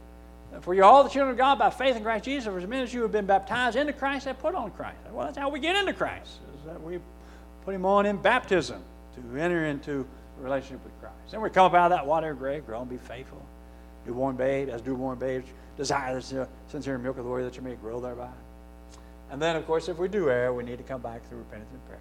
for 0.61 0.75
you're 0.75 0.85
all 0.85 1.05
the 1.05 1.11
children 1.11 1.31
of 1.31 1.39
God 1.39 1.59
by 1.59 1.71
faith 1.71 1.97
in 1.97 2.03
Christ 2.03 2.25
Jesus. 2.25 2.47
For 2.47 2.59
as 2.59 2.67
many 2.67 2.83
as 2.83 2.93
you 2.93 3.03
have 3.03 3.13
been 3.13 3.27
baptized 3.27 3.77
into 3.77 3.93
Christ 3.93 4.27
have 4.27 4.39
put 4.39 4.55
on 4.55 4.71
Christ. 4.73 4.97
Well, 5.13 5.25
that's 5.25 5.39
how 5.39 5.49
we 5.49 5.61
get 5.61 5.77
into 5.77 5.93
Christ. 5.93 6.39
Is 6.59 6.67
that 6.67 6.83
we 6.83 6.99
put 7.65 7.75
him 7.75 7.87
on 7.87 8.07
in 8.07 8.17
baptism 8.17 8.83
to 9.15 9.41
enter 9.41 9.67
into 9.67 10.07
a 10.39 10.43
relationship 10.43 10.83
with 10.85 10.99
Christ. 11.01 11.15
Then 11.31 11.41
we 11.41 11.51
come 11.51 11.67
up 11.67 11.75
out 11.75 11.93
of 11.93 11.99
that 11.99 12.07
water 12.07 12.35
grave, 12.35 12.67
grow 12.67 12.81
and 12.81 12.91
be 12.91 12.97
faithful. 12.97 13.45
Newborn 14.07 14.37
babe, 14.37 14.69
as 14.69 14.85
newborn 14.85 15.19
babes, 15.19 15.47
desire 15.77 16.21
the 16.21 16.49
sincere 16.69 16.99
milk 16.99 17.19
of 17.19 17.25
the 17.25 17.31
word 17.31 17.45
that 17.45 17.57
you 17.57 17.63
may 17.63 17.75
grow 17.75 18.01
thereby. 18.01 18.31
And 19.31 19.41
then, 19.41 19.57
of 19.57 19.67
course, 19.67 19.89
if 19.89 19.99
we 19.99 20.09
do 20.09 20.29
err, 20.29 20.53
we 20.53 20.65
need 20.65 20.79
to 20.79 20.85
come 20.85 21.01
back 21.01 21.27
through 21.29 21.39
repentance 21.39 21.71
and 21.73 21.87
prayer. 21.87 22.01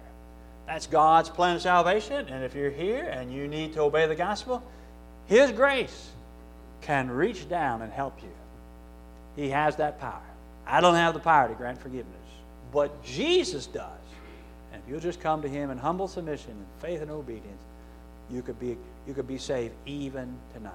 That's 0.66 0.86
God's 0.86 1.30
plan 1.30 1.56
of 1.56 1.62
salvation. 1.62 2.28
And 2.28 2.44
if 2.44 2.54
you're 2.54 2.70
here 2.70 3.04
and 3.04 3.32
you 3.32 3.46
need 3.48 3.72
to 3.74 3.82
obey 3.82 4.06
the 4.06 4.14
gospel, 4.14 4.62
His 5.26 5.52
grace 5.52 6.10
can 6.80 7.10
reach 7.10 7.48
down 7.48 7.82
and 7.82 7.92
help 7.92 8.22
you. 8.22 8.30
He 9.36 9.50
has 9.50 9.76
that 9.76 10.00
power. 10.00 10.22
I 10.66 10.80
don't 10.80 10.94
have 10.94 11.14
the 11.14 11.20
power 11.20 11.48
to 11.48 11.54
grant 11.54 11.80
forgiveness, 11.80 12.06
but 12.72 13.02
Jesus 13.02 13.66
does. 13.66 13.90
And 14.72 14.82
if 14.82 14.88
you'll 14.88 15.00
just 15.00 15.20
come 15.20 15.42
to 15.42 15.48
Him 15.48 15.70
in 15.70 15.78
humble 15.78 16.08
submission 16.08 16.52
and 16.52 16.66
faith 16.80 17.02
and 17.02 17.10
obedience, 17.10 17.62
you 18.30 18.42
could 18.42 18.58
be, 18.60 18.76
you 19.06 19.14
could 19.14 19.26
be 19.26 19.38
saved 19.38 19.74
even 19.86 20.36
tonight. 20.54 20.72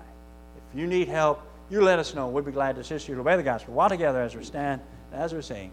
If 0.57 0.79
you 0.79 0.87
need 0.87 1.07
help, 1.07 1.41
you 1.69 1.81
let 1.81 1.99
us 1.99 2.13
know. 2.13 2.27
We'd 2.27 2.45
be 2.45 2.51
glad 2.51 2.75
to 2.75 2.81
assist 2.81 3.07
you 3.07 3.15
to 3.15 3.21
obey 3.21 3.37
the 3.37 3.43
gospel. 3.43 3.73
While 3.73 3.89
together, 3.89 4.21
as 4.21 4.35
we 4.35 4.43
stand, 4.43 4.81
as 5.13 5.33
we 5.33 5.41
sing, 5.41 5.63